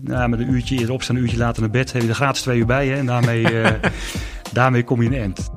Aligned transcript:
Nou, 0.00 0.28
met 0.28 0.40
een 0.40 0.50
uurtje 0.50 0.76
eerder 0.76 0.94
opstaan, 0.94 1.16
een 1.16 1.22
uurtje 1.22 1.36
later 1.36 1.62
naar 1.62 1.70
bed, 1.70 1.92
heb 1.92 2.02
je 2.02 2.08
er 2.08 2.14
gratis 2.14 2.42
twee 2.42 2.58
uur 2.58 2.66
bij. 2.66 2.88
Hè? 2.88 2.96
En 2.96 3.06
daarmee, 3.06 3.60
eh, 3.60 3.90
daarmee 4.52 4.84
kom 4.84 4.98
je 4.98 5.04
in 5.04 5.10
de 5.10 5.18
end. 5.18 5.50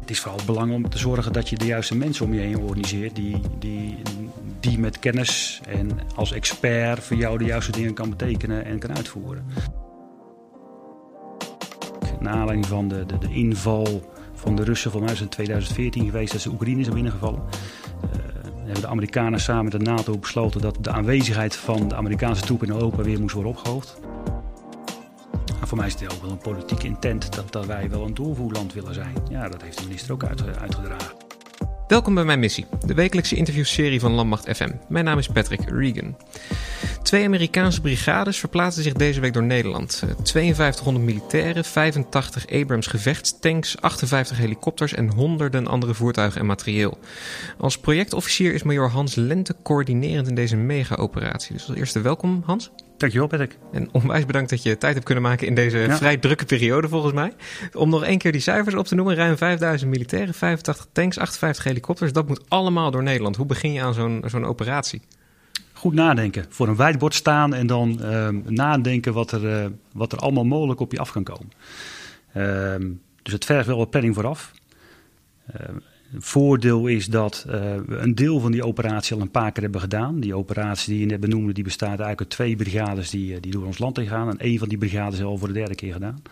Het 0.00 0.10
is 0.10 0.20
vooral 0.20 0.40
belangrijk 0.46 0.84
om 0.84 0.90
te 0.90 0.98
zorgen 0.98 1.32
dat 1.32 1.48
je 1.48 1.56
de 1.56 1.66
juiste 1.66 1.96
mensen 1.96 2.24
om 2.24 2.34
je 2.34 2.40
heen 2.40 2.58
organiseert. 2.58 3.14
Die, 3.16 3.40
die, 3.58 3.98
die 4.60 4.78
met 4.78 4.98
kennis 4.98 5.60
en 5.68 5.90
als 6.14 6.32
expert 6.32 7.04
voor 7.04 7.16
jou 7.16 7.38
de 7.38 7.44
juiste 7.44 7.72
dingen 7.72 7.94
kan 7.94 8.10
betekenen 8.10 8.64
en 8.64 8.78
kan 8.78 8.96
uitvoeren. 8.96 9.46
Naar 12.20 12.32
aanleiding 12.32 12.66
van 12.66 12.88
de, 12.88 13.06
de, 13.06 13.18
de 13.18 13.34
inval 13.34 14.12
van 14.34 14.56
de 14.56 14.64
Russen, 14.64 14.90
van 14.90 15.02
mij 15.02 15.12
is 15.12 15.20
in 15.20 15.28
2014 15.28 16.04
geweest 16.04 16.32
dat 16.32 16.40
ze 16.40 16.50
Oekraïne 16.50 16.82
zijn 16.82 16.94
binnengevallen. 16.94 17.42
Hebben 18.64 18.82
de 18.82 18.88
Amerikanen 18.88 19.40
samen 19.40 19.64
met 19.64 19.72
de 19.72 19.78
NATO 19.78 20.18
besloten 20.18 20.60
dat 20.60 20.76
de 20.80 20.90
aanwezigheid 20.90 21.56
van 21.56 21.88
de 21.88 21.94
Amerikaanse 21.94 22.42
troepen 22.42 22.66
in 22.68 22.74
Europa 22.74 23.02
weer 23.02 23.20
moest 23.20 23.34
worden 23.34 23.52
opgehoogd. 23.52 24.00
En 25.60 25.68
voor 25.68 25.78
mij 25.78 25.86
is 25.86 25.92
het 25.92 26.12
ook 26.12 26.22
wel 26.22 26.30
een 26.30 26.38
politieke 26.38 26.86
intent 26.86 27.34
dat, 27.34 27.52
dat 27.52 27.66
wij 27.66 27.90
wel 27.90 28.04
een 28.04 28.14
doorvoerland 28.14 28.72
willen 28.72 28.94
zijn. 28.94 29.14
Ja, 29.30 29.48
dat 29.48 29.62
heeft 29.62 29.78
de 29.78 29.84
minister 29.84 30.12
ook 30.12 30.24
uit, 30.24 30.58
uitgedragen. 30.58 31.12
Welkom 31.88 32.14
bij 32.14 32.24
mijn 32.24 32.38
missie, 32.38 32.66
de 32.86 32.94
wekelijkse 32.94 33.36
interviewserie 33.36 34.00
van 34.00 34.12
Landmacht 34.12 34.56
FM. 34.56 34.70
Mijn 34.88 35.04
naam 35.04 35.18
is 35.18 35.28
Patrick 35.28 35.60
Regan. 35.70 36.16
Twee 37.04 37.24
Amerikaanse 37.24 37.80
brigades 37.80 38.38
verplaatsen 38.38 38.82
zich 38.82 38.92
deze 38.92 39.20
week 39.20 39.32
door 39.32 39.42
Nederland. 39.42 40.02
5200 40.22 41.04
militairen, 41.04 41.64
85 41.64 42.46
Abrams 42.52 42.86
gevechtstanks, 42.86 43.80
58 43.80 44.38
helikopters 44.38 44.94
en 44.94 45.10
honderden 45.10 45.66
andere 45.66 45.94
voertuigen 45.94 46.40
en 46.40 46.46
materieel. 46.46 46.98
Als 47.58 47.78
projectofficier 47.78 48.54
is 48.54 48.62
major 48.62 48.88
Hans 48.88 49.14
Lente 49.14 49.56
coördinerend 49.62 50.28
in 50.28 50.34
deze 50.34 50.56
mega-operatie. 50.56 51.52
Dus 51.52 51.68
als 51.68 51.76
eerste 51.76 52.00
welkom 52.00 52.42
Hans. 52.46 52.70
Dankjewel, 52.96 53.28
Patrick. 53.28 53.58
En 53.72 53.88
onwijs 53.92 54.26
bedankt 54.26 54.50
dat 54.50 54.62
je 54.62 54.78
tijd 54.78 54.94
hebt 54.94 55.04
kunnen 55.04 55.24
maken 55.24 55.46
in 55.46 55.54
deze 55.54 55.86
vrij 55.88 56.16
drukke 56.16 56.44
periode, 56.44 56.88
volgens 56.88 57.12
mij. 57.12 57.32
Om 57.72 57.88
nog 57.88 58.04
één 58.04 58.18
keer 58.18 58.32
die 58.32 58.40
cijfers 58.40 58.74
op 58.74 58.86
te 58.86 58.94
noemen: 58.94 59.14
ruim 59.14 59.36
5000 59.36 59.90
militairen, 59.90 60.34
85 60.34 60.86
tanks, 60.92 61.18
58 61.18 61.64
helikopters. 61.64 62.12
Dat 62.12 62.28
moet 62.28 62.44
allemaal 62.48 62.90
door 62.90 63.02
Nederland. 63.02 63.36
Hoe 63.36 63.46
begin 63.46 63.72
je 63.72 63.82
aan 63.82 63.94
zo'n 63.94 64.22
zo'n 64.26 64.44
operatie? 64.44 65.02
Goed 65.84 65.94
nadenken. 65.94 66.46
Voor 66.48 66.68
een 66.68 66.76
wijdbord 66.76 67.14
staan 67.14 67.54
en 67.54 67.66
dan 67.66 67.98
uh, 68.02 68.28
nadenken 68.46 69.12
wat 69.12 69.32
er, 69.32 69.64
uh, 69.64 69.70
wat 69.92 70.12
er 70.12 70.18
allemaal 70.18 70.44
mogelijk 70.44 70.80
op 70.80 70.92
je 70.92 70.98
af 70.98 71.12
kan 71.12 71.24
komen. 71.24 71.52
Uh, 72.36 72.96
dus 73.22 73.32
het 73.32 73.44
vergt 73.44 73.66
wel 73.66 73.76
wat 73.76 73.90
planning 73.90 74.14
vooraf. 74.14 74.52
Ehm, 75.52 75.76
voordeel 76.18 76.86
is 76.86 77.06
dat 77.06 77.44
we 77.46 77.96
een 77.96 78.14
deel 78.14 78.40
van 78.40 78.52
die 78.52 78.64
operatie 78.64 79.16
al 79.16 79.22
een 79.22 79.30
paar 79.30 79.52
keer 79.52 79.62
hebben 79.62 79.80
gedaan. 79.80 80.20
Die 80.20 80.34
operatie 80.34 80.92
die 80.92 81.00
je 81.00 81.06
net 81.06 81.20
benoemde, 81.20 81.52
die 81.52 81.64
bestaat 81.64 81.88
eigenlijk 81.88 82.20
uit 82.20 82.30
twee 82.30 82.56
brigades 82.56 83.10
die, 83.10 83.40
die 83.40 83.52
door 83.52 83.66
ons 83.66 83.78
land 83.78 83.96
heen 83.96 84.08
gaan. 84.08 84.28
En 84.28 84.38
één 84.38 84.58
van 84.58 84.68
die 84.68 84.78
brigades 84.78 85.18
is 85.18 85.24
al 85.24 85.38
voor 85.38 85.48
de 85.48 85.54
derde 85.54 85.74
keer 85.74 85.92
gedaan. 85.92 86.22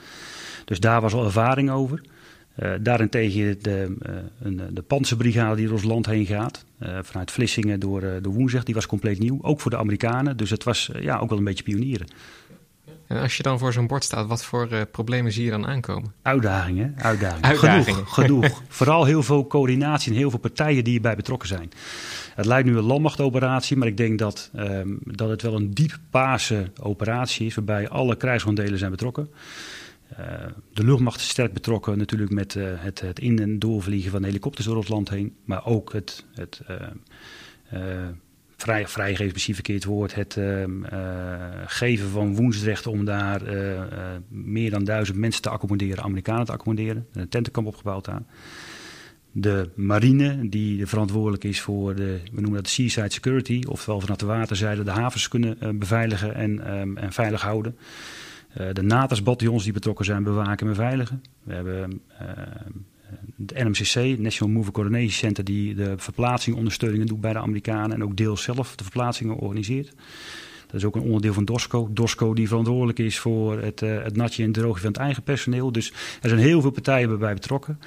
Dus 0.64 0.80
daar 0.80 1.00
was 1.00 1.12
al 1.12 1.24
ervaring 1.24 1.70
over. 1.70 2.00
Uh, 2.56 2.72
daarentegen 2.80 3.62
de, 3.62 3.96
uh, 4.06 4.14
een, 4.42 4.60
de 4.70 4.82
panzerbrigade 4.82 5.56
die 5.56 5.64
door 5.64 5.74
ons 5.74 5.84
land 5.84 6.06
heen 6.06 6.26
gaat. 6.26 6.64
Uh, 6.82 6.98
vanuit 7.02 7.30
Vlissingen 7.30 7.80
door 7.80 8.00
de 8.00 8.28
Woensdag, 8.28 8.62
die 8.62 8.74
was 8.74 8.86
compleet 8.86 9.18
nieuw. 9.18 9.38
Ook 9.42 9.60
voor 9.60 9.70
de 9.70 9.76
Amerikanen. 9.76 10.36
Dus 10.36 10.50
het 10.50 10.64
was 10.64 10.90
ja, 11.00 11.18
ook 11.18 11.28
wel 11.28 11.38
een 11.38 11.44
beetje 11.44 11.64
pionieren. 11.64 12.06
En 13.06 13.20
als 13.20 13.36
je 13.36 13.42
dan 13.42 13.58
voor 13.58 13.72
zo'n 13.72 13.86
bord 13.86 14.04
staat, 14.04 14.26
wat 14.26 14.44
voor 14.44 14.86
problemen 14.86 15.32
zie 15.32 15.44
je 15.44 15.50
dan 15.50 15.66
aankomen? 15.66 16.12
Uitdagingen, 16.22 16.94
uitdagingen. 16.98 17.48
uitdagingen. 17.48 18.06
Genoeg, 18.06 18.14
genoeg. 18.14 18.62
Vooral 18.68 19.04
heel 19.04 19.22
veel 19.22 19.46
coördinatie 19.46 20.12
en 20.12 20.18
heel 20.18 20.30
veel 20.30 20.38
partijen 20.38 20.84
die 20.84 20.94
erbij 20.94 21.16
betrokken 21.16 21.48
zijn. 21.48 21.70
Het 22.34 22.46
lijkt 22.46 22.68
nu 22.68 22.76
een 22.76 22.84
landmachtoperatie, 22.84 23.76
maar 23.76 23.88
ik 23.88 23.96
denk 23.96 24.18
dat, 24.18 24.50
um, 24.56 24.98
dat 25.04 25.28
het 25.28 25.42
wel 25.42 25.54
een 25.54 25.70
diep 25.70 25.98
paarse 26.10 26.70
operatie 26.80 27.46
is, 27.46 27.54
waarbij 27.54 27.88
alle 27.88 28.16
krijgsrondelen 28.16 28.78
zijn 28.78 28.90
betrokken. 28.90 29.30
Uh, 30.20 30.46
de 30.72 30.84
luchtmacht 30.84 31.20
is 31.20 31.28
sterk 31.28 31.52
betrokken 31.52 31.98
natuurlijk 31.98 32.30
met 32.30 32.54
uh, 32.54 32.64
het, 32.76 33.00
het, 33.00 33.18
in- 33.18 33.38
en 33.38 33.58
doorvliegen 33.58 34.10
van 34.10 34.24
helikopters 34.24 34.66
door 34.66 34.76
het 34.76 34.88
land 34.88 35.08
heen. 35.08 35.36
Maar 35.44 35.66
ook 35.66 35.92
het, 35.92 36.24
het 36.34 36.60
vrij, 38.56 38.88
vrijgeven, 38.88 39.32
precies 39.32 39.54
verkeerd 39.54 39.84
woord, 39.84 40.14
het 40.14 40.38
geven 41.66 42.08
van 42.08 42.34
woensrechten 42.34 42.90
om 42.90 43.04
daar 43.04 43.42
meer 44.28 44.70
dan 44.70 44.84
duizend 44.84 45.18
mensen 45.18 45.42
te 45.42 45.48
accommoderen, 45.48 46.04
Amerikanen 46.04 46.44
te 46.44 46.52
accommoderen. 46.52 47.06
Een 47.12 47.28
tentenkamp 47.28 47.66
opgebouwd 47.66 48.08
aan. 48.08 48.26
De 49.32 49.70
marine, 49.74 50.48
die 50.48 50.86
verantwoordelijk 50.86 51.44
is 51.44 51.60
voor 51.60 51.94
de, 51.94 52.20
we 52.32 52.40
noemen 52.40 52.54
dat 52.54 52.64
de 52.64 52.70
seaside 52.70 53.12
security, 53.12 53.62
oftewel 53.68 54.00
vanaf 54.00 54.16
de 54.16 54.26
waterzijde 54.26 54.82
de 54.82 54.90
havens 54.90 55.28
kunnen 55.28 55.78
beveiligen 55.78 56.34
en, 56.34 56.64
en 56.96 57.12
veilig 57.12 57.42
houden. 57.42 57.76
Uh, 58.60 58.66
de 58.72 58.82
NATAS-bataljons 58.82 59.64
die 59.64 59.72
betrokken 59.72 60.04
zijn 60.04 60.22
bewaken 60.22 60.66
en 60.66 60.72
beveiligen. 60.72 61.22
We 61.42 61.54
hebben 61.54 62.00
het 63.38 63.54
NMCC, 63.54 64.18
National 64.18 64.54
Mover 64.54 64.72
Coordination 64.72 65.10
Center, 65.10 65.44
die 65.44 65.74
de 65.74 65.94
verplaatsing 65.96 66.56
ondersteuningen 66.56 67.06
doet 67.06 67.20
bij 67.20 67.32
de 67.32 67.38
Amerikanen 67.38 67.92
en 67.92 68.04
ook 68.04 68.16
deels 68.16 68.42
zelf 68.42 68.76
de 68.76 68.84
verplaatsingen 68.84 69.36
organiseert. 69.36 69.94
Dat 70.66 70.80
is 70.80 70.86
ook 70.86 70.96
een 70.96 71.02
onderdeel 71.02 71.32
van 71.32 71.44
DOSCO. 71.44 71.88
DOSCO 71.92 72.34
die 72.34 72.48
verantwoordelijk 72.48 72.98
is 72.98 73.18
voor 73.18 73.60
het, 73.60 73.80
het 73.80 74.16
natje 74.16 74.44
en 74.44 74.52
drogen 74.52 74.80
van 74.80 74.90
het 74.90 75.00
eigen 75.00 75.22
personeel. 75.22 75.72
Dus 75.72 75.92
er 76.22 76.28
zijn 76.28 76.40
heel 76.40 76.60
veel 76.60 76.70
partijen 76.70 77.18
bij 77.18 77.34
betrokken. 77.34 77.80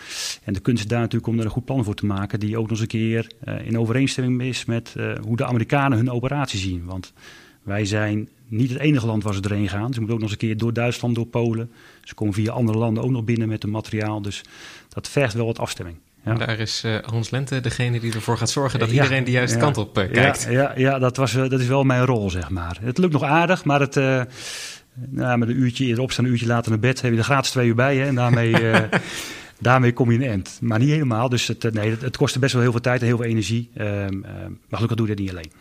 En 0.43 0.53
de 0.53 0.59
kunst 0.59 0.83
is 0.83 0.89
daar 0.89 0.99
natuurlijk 0.99 1.27
om 1.27 1.39
er 1.39 1.45
een 1.45 1.51
goed 1.51 1.65
plan 1.65 1.83
voor 1.83 1.95
te 1.95 2.05
maken. 2.05 2.39
Die 2.39 2.57
ook 2.57 2.61
nog 2.61 2.71
eens 2.71 2.79
een 2.79 2.87
keer 2.87 3.31
in 3.63 3.79
overeenstemming 3.79 4.41
is 4.41 4.65
met 4.65 4.95
hoe 5.21 5.37
de 5.37 5.45
Amerikanen 5.45 5.97
hun 5.97 6.11
operatie 6.11 6.59
zien. 6.59 6.85
Want 6.85 7.13
wij 7.65 7.85
zijn 7.85 8.29
niet 8.47 8.69
het 8.69 8.79
enige 8.79 9.05
land 9.05 9.23
waar 9.23 9.33
ze 9.33 9.41
erheen 9.41 9.69
gaan. 9.69 9.93
Ze 9.93 9.99
moeten 9.99 10.15
ook 10.15 10.21
nog 10.21 10.31
eens 10.31 10.31
een 10.31 10.47
keer 10.47 10.57
door 10.57 10.73
Duitsland, 10.73 11.15
door 11.15 11.25
Polen. 11.25 11.71
Ze 12.03 12.13
komen 12.13 12.33
via 12.33 12.51
andere 12.51 12.77
landen 12.77 13.03
ook 13.03 13.09
nog 13.09 13.23
binnen 13.23 13.47
met 13.47 13.61
hun 13.61 13.71
materiaal. 13.71 14.21
Dus 14.21 14.41
dat 14.89 15.09
vergt 15.09 15.33
wel 15.33 15.45
wat 15.45 15.59
afstemming. 15.59 15.97
Ja. 16.25 16.33
Daar 16.33 16.59
is 16.59 16.83
uh, 16.85 16.97
Hans 17.01 17.29
Lente 17.29 17.61
degene 17.61 17.99
die 17.99 18.13
ervoor 18.13 18.37
gaat 18.37 18.49
zorgen 18.49 18.79
dat 18.79 18.89
ja, 18.89 18.95
iedereen 18.95 19.23
de 19.23 19.31
juiste 19.31 19.57
ja, 19.57 19.63
kant 19.63 19.77
op 19.77 19.97
uh, 19.97 20.11
kijkt. 20.11 20.47
Ja, 20.49 20.73
ja, 20.75 20.99
dat, 20.99 21.17
was, 21.17 21.33
uh, 21.33 21.49
dat 21.49 21.59
is 21.59 21.67
wel 21.67 21.83
mijn 21.83 22.05
rol, 22.05 22.29
zeg 22.29 22.49
maar. 22.49 22.77
Het 22.81 22.97
lukt 22.97 23.13
nog 23.13 23.23
aardig, 23.23 23.63
maar 23.63 23.79
het, 23.79 23.95
nou, 25.09 25.37
met 25.37 25.49
een 25.49 25.59
uurtje 25.59 25.85
eerder 25.85 26.03
opstaan, 26.03 26.25
een 26.25 26.31
uurtje 26.31 26.47
later 26.47 26.71
naar 26.71 26.79
bed, 26.79 27.01
heb 27.01 27.11
je 27.11 27.17
er 27.17 27.23
gratis 27.23 27.51
twee 27.51 27.67
uur 27.67 27.75
bij. 27.75 27.97
Hè, 27.97 28.05
en 28.05 28.15
daarmee, 28.15 28.55
daarmee 29.59 29.93
kom 29.93 30.07
je 30.07 30.13
in 30.13 30.19
de 30.19 30.27
end. 30.29 30.57
Maar 30.61 30.79
niet 30.79 30.89
helemaal. 30.89 31.29
Dus 31.29 31.47
het, 31.47 31.73
nee, 31.73 31.89
het, 31.89 32.01
het 32.01 32.17
kostte 32.17 32.39
best 32.39 32.53
wel 32.53 32.61
heel 32.61 32.71
veel 32.71 32.81
tijd 32.81 33.01
en 33.01 33.07
heel 33.07 33.17
veel 33.17 33.25
energie. 33.25 33.69
Ehm, 33.75 34.19
maar 34.19 34.79
gelukkig 34.79 34.97
doe 34.97 35.07
je 35.07 35.15
dat 35.15 35.23
niet 35.23 35.31
alleen. 35.31 35.51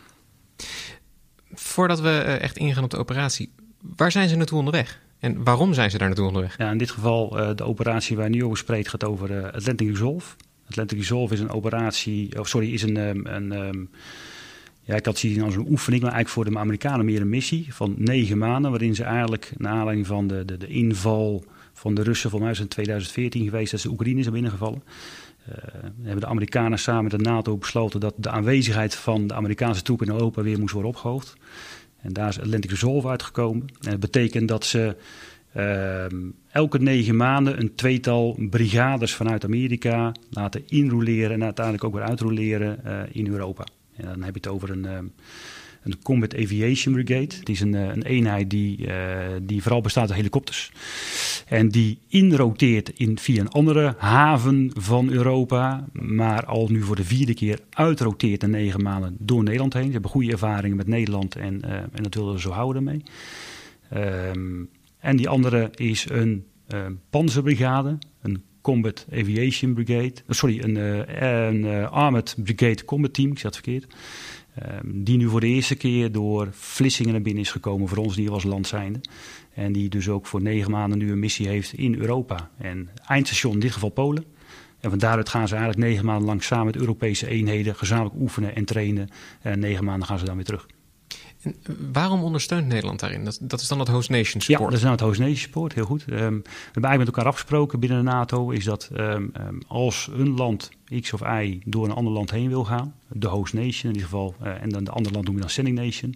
Voordat 1.55 1.99
we 1.99 2.19
echt 2.19 2.57
ingaan 2.57 2.83
op 2.83 2.89
de 2.89 2.97
operatie, 2.97 3.51
waar 3.95 4.11
zijn 4.11 4.29
ze 4.29 4.35
naartoe 4.35 4.57
onderweg? 4.57 4.99
En 5.19 5.43
waarom 5.43 5.73
zijn 5.73 5.91
ze 5.91 5.97
daar 5.97 6.07
naartoe 6.07 6.27
onderweg? 6.27 6.57
Ja, 6.57 6.71
in 6.71 6.77
dit 6.77 6.91
geval 6.91 7.39
uh, 7.39 7.55
de 7.55 7.63
operatie 7.63 8.17
waar 8.17 8.29
nu 8.29 8.43
over 8.43 8.57
spreekt 8.57 8.89
gaat 8.89 9.03
over 9.03 9.31
uh, 9.31 9.43
Atlantic 9.43 9.87
Resolve. 9.87 10.35
Atlantic 10.69 10.97
Resolve 10.97 11.33
is 11.33 11.39
een 11.39 11.49
operatie, 11.49 12.39
of 12.39 12.47
sorry, 12.47 12.73
is 12.73 12.81
een, 12.81 12.97
um, 12.97 13.25
een 13.25 13.51
um, 13.51 13.89
ja, 14.81 14.95
ik 14.95 15.05
had 15.05 15.17
zien 15.17 15.41
als 15.41 15.55
een 15.55 15.67
oefening, 15.69 16.03
maar 16.03 16.11
eigenlijk 16.11 16.45
voor 16.45 16.53
de 16.53 16.59
Amerikanen 16.59 17.05
meer 17.05 17.21
een 17.21 17.29
missie 17.29 17.73
van 17.73 17.95
negen 17.97 18.37
maanden, 18.37 18.71
waarin 18.71 18.95
ze 18.95 19.03
eigenlijk 19.03 19.51
naar 19.57 19.71
aanleiding 19.71 20.07
van 20.07 20.27
de, 20.27 20.45
de, 20.45 20.57
de 20.57 20.67
inval 20.67 21.43
van 21.73 21.93
de 21.93 22.03
Russen, 22.03 22.29
van 22.29 22.39
mij 22.41 22.51
is 22.51 22.59
in 22.59 22.67
2014 22.67 23.43
geweest, 23.43 23.71
dat 23.71 23.79
ze 23.79 23.89
Oekraïne 23.89 24.21
zijn 24.21 24.33
binnengevallen. 24.33 24.83
Uh, 25.49 25.55
hebben 26.01 26.21
de 26.21 26.27
Amerikanen 26.27 26.79
samen 26.79 27.03
met 27.03 27.11
de 27.11 27.17
NATO 27.29 27.57
besloten 27.57 27.99
dat 27.99 28.13
de 28.17 28.29
aanwezigheid 28.29 28.95
van 28.95 29.27
de 29.27 29.33
Amerikaanse 29.33 29.81
troepen 29.81 30.07
in 30.07 30.13
Europa 30.13 30.41
weer 30.41 30.59
moest 30.59 30.73
worden 30.73 30.91
opgehoogd. 30.91 31.35
En 32.01 32.13
daar 32.13 32.29
is 32.29 32.39
Atlantic 32.39 32.69
Resolve 32.69 33.07
uitgekomen. 33.07 33.67
En 33.81 33.89
dat 33.91 33.99
betekent 33.99 34.47
dat 34.47 34.65
ze 34.65 34.95
uh, 35.57 36.05
elke 36.51 36.79
negen 36.79 37.15
maanden 37.15 37.59
een 37.59 37.75
tweetal 37.75 38.37
brigades 38.49 39.13
vanuit 39.15 39.43
Amerika 39.43 40.11
laten 40.29 40.67
inrouleren 40.67 41.31
en 41.31 41.43
uiteindelijk 41.43 41.85
ook 41.85 41.93
weer 41.93 42.03
uitrouleren 42.03 42.79
uh, 42.85 42.99
in 43.11 43.27
Europa. 43.27 43.65
En 43.95 44.05
dan 44.05 44.23
heb 44.23 44.33
je 44.33 44.39
het 44.39 44.47
over 44.47 44.69
een, 44.69 44.83
uh, 44.83 44.97
een 45.85 46.01
Combat 46.03 46.35
Aviation 46.35 46.93
Brigade. 46.93 47.35
Het 47.39 47.49
is 47.49 47.59
een, 47.59 47.73
een 47.73 48.03
eenheid 48.03 48.49
die, 48.49 48.87
die 49.41 49.61
vooral 49.61 49.81
bestaat 49.81 50.07
uit 50.07 50.17
helikopters. 50.17 50.71
En 51.47 51.69
die 51.69 51.99
inroteert 52.07 52.89
in, 52.89 53.19
via 53.19 53.41
een 53.41 53.49
andere 53.49 53.95
haven 53.97 54.71
van 54.73 55.09
Europa, 55.09 55.85
maar 55.91 56.45
al 56.45 56.67
nu 56.67 56.81
voor 56.81 56.95
de 56.95 57.03
vierde 57.03 57.33
keer 57.33 57.59
uitroteert 57.69 58.43
in 58.43 58.49
negen 58.49 58.83
maanden 58.83 59.15
door 59.19 59.43
Nederland 59.43 59.73
heen. 59.73 59.85
Ze 59.85 59.91
hebben 59.91 60.11
goede 60.11 60.31
ervaringen 60.31 60.77
met 60.77 60.87
Nederland 60.87 61.35
en, 61.35 61.61
uh, 61.65 61.71
en 61.73 62.03
dat 62.03 62.13
willen 62.13 62.33
we 62.33 62.39
zo 62.39 62.49
houden 62.49 62.83
mee. 62.83 63.03
Um, 63.93 64.69
en 64.99 65.15
die 65.15 65.29
andere 65.29 65.69
is 65.75 66.05
een 66.09 66.45
panzerbrigade, 67.09 67.97
een 68.21 68.43
Combat 68.61 69.05
Aviation 69.11 69.73
Brigade, 69.73 70.13
sorry, 70.27 70.59
een, 70.59 70.75
een 71.23 71.87
Armored 71.89 72.35
Brigade 72.43 72.85
Combat 72.85 73.13
Team, 73.13 73.31
ik 73.31 73.39
het 73.39 73.53
verkeerd. 73.53 73.85
Um, 74.63 75.03
die 75.03 75.17
nu 75.17 75.29
voor 75.29 75.39
de 75.39 75.47
eerste 75.47 75.75
keer 75.75 76.11
door 76.11 76.47
Vlissingen 76.51 77.11
naar 77.11 77.21
binnen 77.21 77.43
is 77.43 77.51
gekomen, 77.51 77.87
voor 77.87 77.97
ons 77.97 78.15
die 78.15 78.29
als 78.29 78.43
land 78.43 78.67
zijnde. 78.67 79.01
En 79.53 79.71
die 79.71 79.89
dus 79.89 80.09
ook 80.09 80.25
voor 80.25 80.41
negen 80.41 80.71
maanden 80.71 80.97
nu 80.97 81.11
een 81.11 81.19
missie 81.19 81.47
heeft 81.47 81.73
in 81.73 81.95
Europa. 81.95 82.49
En 82.57 82.89
eindstation 83.07 83.53
in 83.53 83.59
dit 83.59 83.71
geval 83.71 83.89
Polen. 83.89 84.25
En 84.79 84.89
van 84.89 84.99
daaruit 84.99 85.29
gaan 85.29 85.47
ze 85.47 85.55
eigenlijk 85.55 85.87
negen 85.87 86.05
maanden 86.05 86.25
lang 86.25 86.43
samen 86.43 86.65
met 86.65 86.75
Europese 86.75 87.27
eenheden 87.27 87.75
gezamenlijk 87.75 88.15
oefenen 88.15 88.55
en 88.55 88.65
trainen. 88.65 89.09
En 89.41 89.59
negen 89.59 89.85
maanden 89.85 90.07
gaan 90.07 90.19
ze 90.19 90.25
dan 90.25 90.35
weer 90.35 90.45
terug. 90.45 90.67
En 91.45 91.55
waarom 91.91 92.23
ondersteunt 92.23 92.67
Nederland 92.67 92.99
daarin? 92.99 93.25
Dat, 93.25 93.37
dat 93.41 93.61
is 93.61 93.67
dan 93.67 93.79
het 93.79 93.87
host 93.87 94.09
nation 94.09 94.41
support? 94.41 94.59
Ja, 94.59 94.65
dat 94.65 94.73
is 94.73 94.81
dan 94.81 94.91
het 94.91 94.99
host 94.99 95.19
nation 95.19 95.37
support, 95.37 95.73
heel 95.73 95.85
goed. 95.85 96.01
Um, 96.01 96.15
we 96.15 96.17
hebben 96.17 96.43
eigenlijk 96.71 96.97
met 96.97 97.07
elkaar 97.07 97.25
afgesproken 97.25 97.79
binnen 97.79 97.97
de 97.97 98.03
NATO... 98.03 98.49
is 98.49 98.63
dat 98.63 98.89
um, 98.97 99.31
als 99.67 100.09
een 100.13 100.33
land 100.33 100.69
X 101.01 101.13
of 101.13 101.21
Y 101.21 101.61
door 101.65 101.85
een 101.85 101.91
ander 101.91 102.13
land 102.13 102.31
heen 102.31 102.49
wil 102.49 102.65
gaan... 102.65 102.95
de 103.07 103.27
host 103.27 103.53
nation 103.53 103.83
in 103.83 103.87
ieder 103.87 104.01
geval, 104.01 104.35
uh, 104.43 104.61
en 104.61 104.69
dan 104.69 104.83
de 104.83 104.91
andere 104.91 105.13
land 105.13 105.25
doen 105.25 105.35
we 105.35 105.41
dan 105.41 105.49
sending 105.49 105.77
nation... 105.77 106.15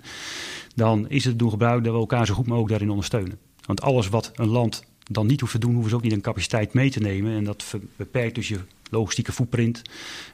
dan 0.75 1.09
is 1.09 1.25
het 1.25 1.39
doen 1.39 1.49
gebruik 1.49 1.83
dat 1.83 1.93
we 1.93 1.99
elkaar 1.99 2.25
zo 2.25 2.33
goed 2.33 2.47
mogelijk 2.47 2.69
daarin 2.69 2.89
ondersteunen. 2.89 3.37
Want 3.65 3.81
alles 3.81 4.09
wat 4.09 4.31
een 4.35 4.49
land 4.49 4.83
dan 5.03 5.27
niet 5.27 5.39
hoeft 5.39 5.53
te 5.53 5.59
doen... 5.59 5.71
hoeven 5.73 5.89
ze 5.89 5.95
ook 5.95 6.03
niet 6.03 6.11
een 6.11 6.21
capaciteit 6.21 6.73
mee 6.73 6.89
te 6.89 6.99
nemen. 6.99 7.35
En 7.35 7.43
dat 7.43 7.75
beperkt 7.95 8.35
dus 8.35 8.47
je 8.47 8.59
logistieke 8.89 9.31
footprint... 9.31 9.81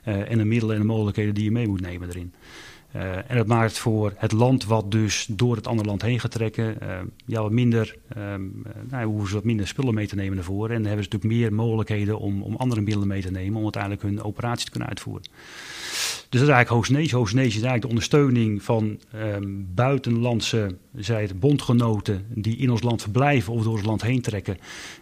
Uh, 0.08 0.32
en 0.32 0.38
de 0.38 0.46
middelen 0.46 0.76
en 0.76 0.82
de 0.82 0.88
mogelijkheden 0.88 1.34
die 1.34 1.44
je 1.44 1.52
mee 1.52 1.68
moet 1.68 1.82
nemen 1.82 2.10
erin. 2.10 2.34
Uh, 2.96 3.16
en 3.16 3.38
dat 3.38 3.48
maakt 3.48 3.78
voor 3.78 4.14
het 4.18 4.32
land 4.32 4.66
wat 4.66 4.92
dus 4.92 5.28
door 5.30 5.56
het 5.56 5.68
andere 5.68 5.88
land 5.88 6.02
heen 6.02 6.20
gaat 6.20 6.32
trekken, 6.32 6.78
uh, 6.84 6.90
ja, 7.26 7.42
wat 7.42 7.52
minder, 7.52 7.96
um, 8.18 8.64
nou, 8.90 9.06
hoeven 9.06 9.28
ze 9.28 9.34
wat 9.34 9.44
minder 9.44 9.68
spullen 9.68 9.94
mee 9.94 10.08
te 10.08 10.16
nemen 10.16 10.38
ervoor. 10.38 10.70
En 10.70 10.76
dan 10.76 10.86
hebben 10.86 11.04
ze 11.04 11.10
natuurlijk 11.12 11.42
meer 11.42 11.54
mogelijkheden 11.54 12.20
om, 12.20 12.42
om 12.42 12.56
andere 12.56 12.82
middelen 12.82 13.08
mee 13.08 13.22
te 13.22 13.32
nemen 13.32 13.58
om 13.58 13.64
uiteindelijk 13.64 14.02
hun 14.02 14.24
operatie 14.24 14.66
te 14.66 14.72
kunnen 14.72 14.90
uitvoeren. 14.90 15.24
Dus 16.30 16.40
dat 16.40 16.50
is 16.50 16.56
eigenlijk 16.56 16.70
Host 16.70 16.92
Nation. 16.92 17.40
Is 17.40 17.54
eigenlijk 17.54 17.82
de 17.82 17.88
ondersteuning 17.88 18.64
van 18.64 19.00
um, 19.16 19.68
buitenlandse 19.74 20.78
zij 20.96 21.22
het, 21.22 21.40
bondgenoten 21.40 22.26
die 22.30 22.58
in 22.58 22.72
ons 22.72 22.82
land 22.82 23.02
verblijven 23.02 23.54
of 23.54 23.64
door 23.64 23.74
ons 23.74 23.86
land 23.86 24.02
heen 24.02 24.22
trekken. 24.22 24.58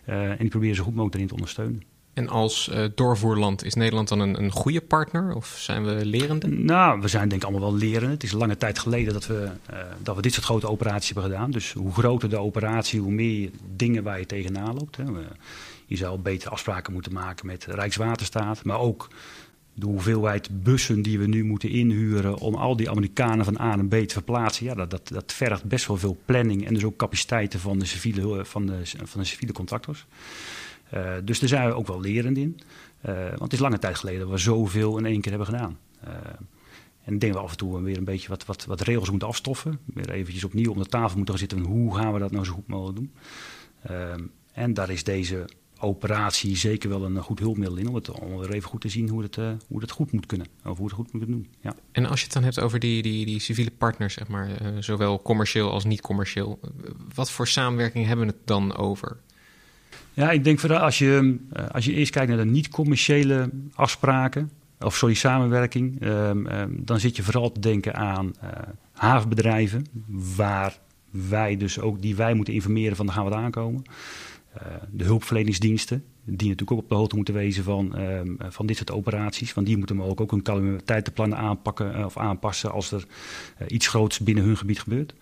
En 0.05 0.37
die 0.39 0.49
proberen 0.49 0.75
zo 0.75 0.83
goed 0.83 0.93
mogelijk 0.93 1.15
erin 1.15 1.27
te 1.27 1.33
ondersteunen. 1.33 1.92
En 2.13 2.29
als 2.29 2.69
uh, 2.73 2.85
doorvoerland, 2.95 3.63
is 3.63 3.73
Nederland 3.73 4.07
dan 4.07 4.19
een, 4.19 4.43
een 4.43 4.51
goede 4.51 4.81
partner 4.81 5.35
of 5.35 5.55
zijn 5.59 5.85
we 5.85 6.05
lerende? 6.05 6.47
Nou, 6.47 7.01
we 7.01 7.07
zijn 7.07 7.29
denk 7.29 7.41
ik 7.41 7.49
allemaal 7.49 7.69
wel 7.69 7.79
lerende. 7.79 8.13
Het 8.13 8.23
is 8.23 8.31
lange 8.31 8.57
tijd 8.57 8.79
geleden 8.79 9.13
dat 9.13 9.27
we, 9.27 9.49
uh, 9.71 9.77
dat 10.01 10.15
we 10.15 10.21
dit 10.21 10.33
soort 10.33 10.45
grote 10.45 10.69
operaties 10.69 11.09
hebben 11.13 11.31
gedaan. 11.31 11.51
Dus 11.51 11.71
hoe 11.71 11.93
groter 11.93 12.29
de 12.29 12.37
operatie, 12.37 12.99
hoe 12.99 13.11
meer 13.11 13.49
dingen 13.75 14.03
waar 14.03 14.19
je 14.19 14.25
tegenaan 14.25 14.75
loopt. 14.75 14.97
Hè. 14.97 15.03
Je 15.85 15.95
zou 15.95 16.19
betere 16.19 16.51
afspraken 16.51 16.93
moeten 16.93 17.13
maken 17.13 17.45
met 17.45 17.65
Rijkswaterstaat, 17.65 18.63
maar 18.63 18.79
ook 18.79 19.09
de 19.73 19.85
hoeveelheid 19.85 20.63
bussen 20.63 21.01
die 21.01 21.19
we 21.19 21.27
nu 21.27 21.43
moeten 21.43 21.69
inhuren 21.69 22.37
om 22.37 22.55
al 22.55 22.75
die 22.75 22.89
Amerikanen 22.89 23.45
van 23.45 23.59
A 23.59 23.75
naar 23.75 23.85
B 23.85 24.07
te 24.07 24.13
verplaatsen, 24.13 24.65
ja, 24.65 24.73
dat, 24.73 24.89
dat, 24.89 25.07
dat 25.07 25.33
vergt 25.33 25.63
best 25.63 25.87
wel 25.87 25.97
veel 25.97 26.17
planning 26.25 26.67
en 26.67 26.73
dus 26.73 26.83
ook 26.83 26.97
capaciteiten 26.97 27.59
van 27.59 27.79
de 27.79 27.85
civiele, 27.85 28.45
van 28.45 28.65
de, 28.65 28.81
van 29.03 29.21
de 29.21 29.27
civiele 29.27 29.53
contractors. 29.53 30.05
Uh, 30.93 31.13
dus 31.23 31.39
daar 31.39 31.49
zijn 31.49 31.67
we 31.67 31.73
ook 31.73 31.87
wel 31.87 32.01
lerend 32.01 32.37
in. 32.37 32.59
Uh, 33.05 33.27
want 33.27 33.41
het 33.41 33.53
is 33.53 33.59
lange 33.59 33.79
tijd 33.79 33.95
geleden 33.95 34.19
dat 34.19 34.29
we 34.29 34.37
zoveel 34.37 34.97
in 34.97 35.05
één 35.05 35.21
keer 35.21 35.31
hebben 35.31 35.49
gedaan. 35.49 35.77
Uh, 36.07 36.13
en 37.03 37.13
ik 37.13 37.19
denk 37.19 37.33
we 37.33 37.39
af 37.39 37.51
en 37.51 37.57
toe 37.57 37.81
weer 37.81 37.97
een 37.97 38.03
beetje 38.03 38.27
wat, 38.29 38.45
wat, 38.45 38.65
wat 38.65 38.81
regels 38.81 39.09
moeten 39.09 39.27
afstoffen. 39.27 39.79
Weer 39.85 40.09
eventjes 40.09 40.43
opnieuw 40.43 40.71
om 40.71 40.77
de 40.77 40.85
tafel 40.85 41.17
moeten 41.17 41.37
gaan 41.37 41.47
zitten. 41.47 41.59
Hoe 41.59 41.95
gaan 41.95 42.13
we 42.13 42.19
dat 42.19 42.31
nou 42.31 42.45
zo 42.45 42.53
goed 42.53 42.67
mogelijk 42.67 42.97
doen? 42.97 43.11
en 44.53 44.73
daar 44.73 44.89
is 44.89 45.03
deze 45.03 45.45
operatie 45.79 46.57
zeker 46.57 46.89
wel 46.89 47.05
een 47.05 47.17
goed 47.17 47.39
hulpmiddel 47.39 47.77
in. 47.77 47.87
Om 47.87 47.95
het 47.95 48.09
om 48.09 48.37
weer 48.37 48.51
even 48.51 48.69
goed 48.69 48.81
te 48.81 48.89
zien 48.89 49.09
hoe 49.09 49.21
het, 49.21 49.35
hoe 49.67 49.89
goed 49.89 50.11
moet 50.11 50.25
kunnen. 50.25 50.47
Of 50.65 50.77
hoe 50.77 50.85
het 50.85 50.95
goed 50.95 51.13
moet 51.13 51.27
doen. 51.27 51.47
Ja. 51.61 51.75
En 51.91 52.05
als 52.05 52.19
je 52.19 52.25
het 52.25 52.33
dan 52.33 52.43
hebt 52.43 52.59
over 52.59 52.79
die, 52.79 53.01
die, 53.01 53.25
die 53.25 53.39
civiele 53.39 53.71
partners, 53.71 54.13
zeg 54.13 54.27
maar, 54.27 54.49
zowel 54.79 55.21
commercieel 55.21 55.71
als 55.71 55.83
niet 55.83 56.01
commercieel. 56.01 56.59
Wat 57.15 57.31
voor 57.31 57.47
samenwerking 57.47 58.05
hebben 58.05 58.25
we 58.25 58.31
het 58.31 58.47
dan 58.47 58.75
over? 58.75 59.17
Ja, 60.13 60.31
ik 60.31 60.43
denk 60.43 60.59
vooral 60.59 60.79
als 60.79 60.97
je, 60.97 61.39
als 61.71 61.85
je 61.85 61.93
eerst 61.93 62.11
kijkt 62.11 62.29
naar 62.29 62.45
de 62.45 62.51
niet-commerciële 62.51 63.49
afspraken, 63.73 64.51
of 64.79 64.95
sorry, 64.95 65.13
samenwerking, 65.15 66.05
um, 66.05 66.47
um, 66.47 66.81
dan 66.85 66.99
zit 66.99 67.15
je 67.15 67.23
vooral 67.23 67.51
te 67.51 67.59
denken 67.59 67.95
aan 67.95 68.33
uh, 68.43 68.49
havenbedrijven, 68.91 69.85
waar 70.35 70.77
wij 71.09 71.57
dus 71.57 71.79
ook, 71.79 72.01
die 72.01 72.15
wij 72.15 72.33
moeten 72.33 72.53
informeren 72.53 72.95
van, 72.95 73.05
dan 73.05 73.15
gaan 73.15 73.25
we 73.25 73.35
aankomen. 73.35 73.83
Uh, 74.57 74.61
de 74.91 75.03
hulpverleningsdiensten, 75.03 76.03
die 76.23 76.49
natuurlijk 76.49 76.71
ook 76.71 76.83
op 76.83 76.89
de 76.89 76.95
hoogte 76.95 77.15
moeten 77.15 77.33
wezen 77.33 77.63
van, 77.63 77.99
um, 77.99 78.37
van 78.39 78.65
dit 78.65 78.77
soort 78.77 78.91
operaties. 78.91 79.53
Want 79.53 79.67
die 79.67 79.77
moeten 79.77 79.95
mogelijk 79.95 80.21
ook 80.21 80.31
hun 80.31 80.41
calamiteitenplannen 80.41 81.37
aanpakken 81.37 82.05
of 82.05 82.17
aanpassen 82.17 82.71
als 82.71 82.91
er 82.91 83.05
iets 83.67 83.87
groots 83.87 84.19
binnen 84.19 84.43
hun 84.43 84.57
gebied 84.57 84.79
gebeurt. 84.79 85.13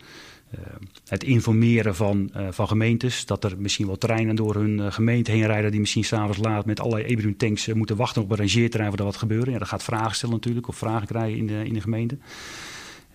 Uh, 0.56 0.60
het 1.08 1.24
informeren 1.24 1.96
van, 1.96 2.32
uh, 2.36 2.48
van 2.50 2.68
gemeentes, 2.68 3.26
dat 3.26 3.44
er 3.44 3.56
misschien 3.58 3.86
wel 3.86 3.98
treinen 3.98 4.36
door 4.36 4.56
hun 4.56 4.78
uh, 4.78 4.92
gemeente 4.92 5.32
heen 5.32 5.46
rijden 5.46 5.72
die 5.72 5.80
misschien 5.80 6.04
s'avonds 6.04 6.38
laat 6.38 6.66
met 6.66 6.80
allerlei 6.80 7.06
Eberum 7.06 7.38
tanks 7.38 7.68
moeten 7.74 7.96
wachten 7.96 8.22
op 8.22 8.32
een 8.32 8.38
rangeerterrein 8.38 8.90
voordat 8.90 9.08
wat 9.08 9.18
gebeuren. 9.18 9.54
Ja, 9.54 9.60
dat 9.60 9.68
gaat 9.68 9.84
vragen 9.84 10.16
stellen 10.16 10.36
natuurlijk, 10.36 10.68
of 10.68 10.76
vragen 10.76 11.08
krijgen 11.08 11.38
in 11.38 11.48
de, 11.48 11.66
in 11.66 11.74
de 11.74 11.82
gemeente. 11.82 12.18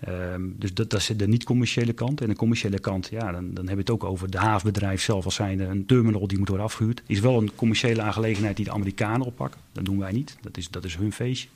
Um, 0.07 0.55
dus 0.57 0.73
dat, 0.73 0.93
is 0.93 1.11
de 1.15 1.27
niet-commerciële 1.27 1.93
kant. 1.93 2.21
En 2.21 2.27
de 2.27 2.35
commerciële 2.35 2.79
kant, 2.79 3.07
ja, 3.11 3.31
dan, 3.31 3.53
dan 3.53 3.67
heb 3.67 3.77
het 3.77 3.89
ook 3.89 4.03
over 4.03 4.31
de 4.31 4.37
havenbedrijf 4.37 5.01
zelf 5.01 5.25
als 5.25 5.35
zijnde 5.35 5.63
een 5.63 5.85
terminal 5.85 6.27
die 6.27 6.37
moet 6.37 6.47
worden 6.47 6.65
afgehuurd. 6.65 7.01
Is 7.05 7.19
wel 7.19 7.37
een 7.37 7.51
commerciële 7.55 8.01
aangelegenheid 8.01 8.55
die 8.55 8.65
de 8.65 8.71
Amerikanen 8.71 9.25
oppakken. 9.25 9.61
Dat 9.71 9.85
doen 9.85 9.99
wij 9.99 10.11
niet. 10.11 10.37
Dat 10.41 10.57
is, 10.57 10.69
dat 10.69 10.83
is 10.83 10.95
hun 10.95 11.11
feestje. 11.11 11.47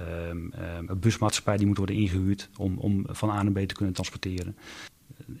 Um, 0.00 0.52
um, 0.76 0.88
een 0.88 1.00
busmaatschappij 1.00 1.56
die 1.56 1.66
moet 1.66 1.76
worden 1.76 1.96
ingehuurd 1.96 2.48
om, 2.56 2.78
om 2.78 3.04
van 3.08 3.30
A 3.30 3.42
naar 3.42 3.52
B 3.52 3.68
te 3.68 3.74
kunnen 3.74 3.94
transporteren. 3.94 4.56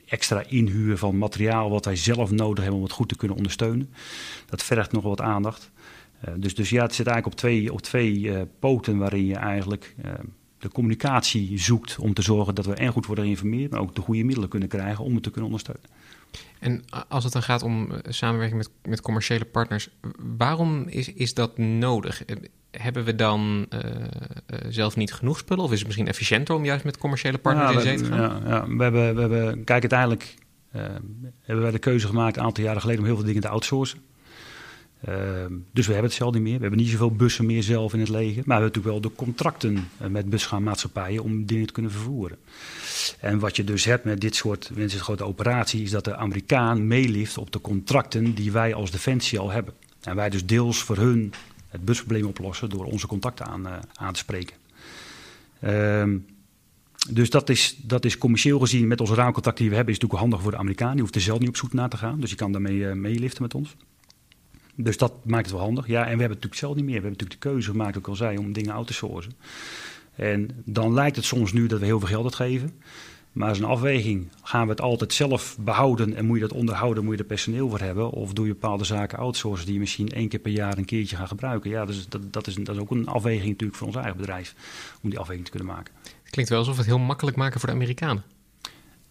Extra 0.06 0.44
inhuur 0.48 0.98
van 0.98 1.18
materiaal 1.18 1.70
wat 1.70 1.84
wij 1.84 1.96
zelf 1.96 2.30
nodig 2.30 2.58
hebben 2.58 2.80
om 2.80 2.86
het 2.86 2.94
goed 2.94 3.08
te 3.08 3.16
kunnen 3.16 3.36
ondersteunen. 3.36 3.92
Dat 4.46 4.62
vergt 4.62 4.92
nog 4.92 5.02
wat 5.02 5.20
aandacht. 5.20 5.70
Uh, 6.28 6.34
dus, 6.36 6.54
dus 6.54 6.70
ja, 6.70 6.82
het 6.82 6.94
zit 6.94 7.06
eigenlijk 7.06 7.36
op 7.36 7.40
twee, 7.40 7.72
op 7.72 7.80
twee 7.80 8.18
uh, 8.18 8.42
poten 8.58 8.98
waarin 8.98 9.26
je 9.26 9.36
eigenlijk 9.36 9.94
uh, 10.04 10.12
de 10.58 10.68
communicatie 10.68 11.58
zoekt 11.58 11.98
om 11.98 12.14
te 12.14 12.22
zorgen 12.22 12.54
dat 12.54 12.66
we 12.66 12.74
en 12.74 12.92
goed 12.92 13.06
worden 13.06 13.24
geïnformeerd, 13.24 13.70
maar 13.70 13.80
ook 13.80 13.94
de 13.94 14.00
goede 14.00 14.24
middelen 14.24 14.48
kunnen 14.48 14.68
krijgen 14.68 15.04
om 15.04 15.14
het 15.14 15.22
te 15.22 15.30
kunnen 15.30 15.50
ondersteunen. 15.50 15.84
En 16.58 16.84
als 17.08 17.24
het 17.24 17.32
dan 17.32 17.42
gaat 17.42 17.62
om 17.62 17.92
samenwerking 18.08 18.58
met, 18.58 18.70
met 18.88 19.00
commerciële 19.00 19.44
partners, 19.44 19.88
waarom 20.36 20.84
is, 20.88 21.12
is 21.12 21.34
dat 21.34 21.58
nodig? 21.58 22.24
Hebben 22.78 23.04
we 23.04 23.14
dan 23.14 23.66
uh, 23.70 23.80
uh, 23.80 24.58
zelf 24.68 24.96
niet 24.96 25.12
genoeg 25.12 25.38
spullen? 25.38 25.64
Of 25.64 25.70
is 25.70 25.78
het 25.78 25.86
misschien 25.86 26.08
efficiënter 26.08 26.54
om 26.54 26.64
juist 26.64 26.84
met 26.84 26.98
commerciële 26.98 27.38
partners 27.38 27.72
ja, 27.72 27.78
in 27.78 27.98
zee 27.98 28.08
te 28.08 28.14
gaan? 28.14 28.42
Ja, 28.44 28.48
ja, 28.48 28.76
we 28.76 28.82
hebben, 28.82 29.14
we 29.14 29.20
hebben, 29.20 29.64
kijk, 29.64 29.80
uiteindelijk 29.80 30.34
uh, 30.76 30.82
hebben 31.40 31.62
wij 31.62 31.70
de 31.70 31.78
keuze 31.78 32.06
gemaakt 32.06 32.36
een 32.36 32.42
aantal 32.42 32.64
jaren 32.64 32.80
geleden 32.80 33.00
om 33.00 33.06
heel 33.06 33.16
veel 33.16 33.26
dingen 33.26 33.42
te 33.42 33.48
outsourcen. 33.48 33.98
dus 35.72 35.86
we 35.86 35.92
hebben 35.92 36.10
het 36.10 36.12
zelf 36.12 36.32
niet 36.32 36.42
meer. 36.42 36.54
We 36.54 36.60
hebben 36.60 36.78
niet 36.78 36.90
zoveel 36.90 37.10
bussen 37.10 37.46
meer 37.46 37.62
zelf 37.62 37.92
in 37.92 38.00
het 38.00 38.08
leger. 38.08 38.42
Maar 38.46 38.58
we 38.58 38.62
hebben 38.62 38.82
natuurlijk 38.82 38.94
wel 38.94 39.10
de 39.10 39.16
contracten 39.16 39.88
met 40.08 40.30
busgaanmaatschappijen 40.30 41.22
om 41.22 41.46
dingen 41.46 41.66
te 41.66 41.72
kunnen 41.72 41.92
vervoeren. 41.92 42.38
En 43.20 43.38
wat 43.38 43.56
je 43.56 43.64
dus 43.64 43.84
hebt 43.84 44.04
met 44.04 44.20
dit 44.20 44.34
soort, 44.34 44.70
met 44.74 44.90
dit 44.90 45.00
grote 45.00 45.24
operatie, 45.24 45.82
is 45.82 45.90
dat 45.90 46.04
de 46.04 46.16
Amerikaan 46.16 46.86
meelift 46.86 47.38
op 47.38 47.52
de 47.52 47.60
contracten 47.60 48.34
die 48.34 48.52
wij 48.52 48.74
als 48.74 48.90
Defensie 48.90 49.38
al 49.38 49.50
hebben. 49.50 49.74
En 50.02 50.16
wij 50.16 50.30
dus 50.30 50.46
deels 50.46 50.82
voor 50.82 50.96
hun 50.96 51.32
het 51.72 51.84
busprobleem 51.84 52.26
oplossen 52.26 52.68
door 52.68 52.84
onze 52.84 53.06
contacten 53.06 53.46
aan, 53.46 53.66
uh, 53.66 53.78
aan 53.94 54.12
te 54.12 54.18
spreken. 54.18 54.56
Um, 55.64 56.26
dus 57.10 57.30
dat 57.30 57.48
is, 57.48 57.76
dat 57.82 58.04
is 58.04 58.18
commercieel 58.18 58.58
gezien 58.58 58.86
met 58.86 59.00
onze 59.00 59.14
raamcontact 59.14 59.58
die 59.58 59.68
we 59.68 59.74
hebben, 59.74 59.94
is 59.94 60.00
natuurlijk 60.00 60.22
handig 60.22 60.42
voor 60.42 60.56
de 60.56 60.62
Amerikaan. 60.62 60.92
Die 60.92 61.00
hoeft 61.00 61.14
er 61.14 61.20
zelf 61.20 61.38
niet 61.38 61.48
op 61.48 61.56
zoek 61.56 61.72
naar 61.72 61.88
te 61.88 61.96
gaan, 61.96 62.20
dus 62.20 62.30
je 62.30 62.36
kan 62.36 62.52
daarmee 62.52 62.76
uh, 62.76 62.92
meeliften 62.92 63.42
met 63.42 63.54
ons. 63.54 63.76
Dus 64.74 64.96
dat 64.96 65.12
maakt 65.24 65.46
het 65.46 65.54
wel 65.54 65.64
handig. 65.64 65.86
Ja, 65.86 65.98
en 65.98 66.02
we 66.02 66.08
hebben 66.08 66.28
natuurlijk 66.28 66.54
zelf 66.54 66.74
niet 66.74 66.84
meer. 66.84 66.94
We 66.94 67.00
hebben 67.00 67.18
natuurlijk 67.18 67.42
de 67.42 67.48
keuze 67.48 67.70
gemaakt, 67.70 67.96
ook 67.96 68.08
al 68.08 68.16
zei, 68.16 68.38
om 68.38 68.52
dingen 68.52 68.72
out 68.72 68.86
te 68.86 68.92
sourcen. 68.92 69.32
En 70.14 70.50
dan 70.64 70.94
lijkt 70.94 71.16
het 71.16 71.24
soms 71.24 71.52
nu 71.52 71.66
dat 71.66 71.80
we 71.80 71.84
heel 71.84 71.98
veel 71.98 72.08
geld 72.08 72.24
uitgeven. 72.24 72.80
Maar 73.32 73.48
als 73.48 73.58
een 73.58 73.64
afweging. 73.64 74.28
Gaan 74.42 74.64
we 74.64 74.70
het 74.70 74.80
altijd 74.80 75.12
zelf 75.12 75.56
behouden 75.60 76.14
en 76.14 76.24
moet 76.24 76.36
je 76.36 76.42
dat 76.42 76.52
onderhouden, 76.52 77.04
moet 77.04 77.14
je 77.14 77.20
er 77.20 77.26
personeel 77.26 77.68
voor 77.68 77.80
hebben? 77.80 78.10
Of 78.10 78.32
doe 78.32 78.46
je 78.46 78.52
bepaalde 78.52 78.84
zaken 78.84 79.18
outsourcen 79.18 79.64
die 79.64 79.74
je 79.74 79.80
misschien 79.80 80.08
één 80.08 80.28
keer 80.28 80.40
per 80.40 80.52
jaar 80.52 80.78
een 80.78 80.84
keertje 80.84 81.16
gaat 81.16 81.28
gebruiken? 81.28 81.70
Ja, 81.70 81.84
dus 81.84 82.08
dat, 82.08 82.32
dat, 82.32 82.46
is, 82.46 82.54
dat 82.54 82.74
is 82.74 82.80
ook 82.80 82.90
een 82.90 83.06
afweging 83.06 83.48
natuurlijk 83.48 83.78
voor 83.78 83.86
ons 83.86 83.96
eigen 83.96 84.16
bedrijf, 84.16 84.54
om 85.02 85.10
die 85.10 85.18
afweging 85.18 85.44
te 85.44 85.50
kunnen 85.50 85.74
maken. 85.74 85.94
Het 86.02 86.30
klinkt 86.30 86.50
wel 86.50 86.58
alsof 86.58 86.74
we 86.74 86.80
het 86.80 86.90
heel 86.90 86.98
makkelijk 86.98 87.36
maken 87.36 87.60
voor 87.60 87.68
de 87.68 87.74
Amerikanen. 87.74 88.22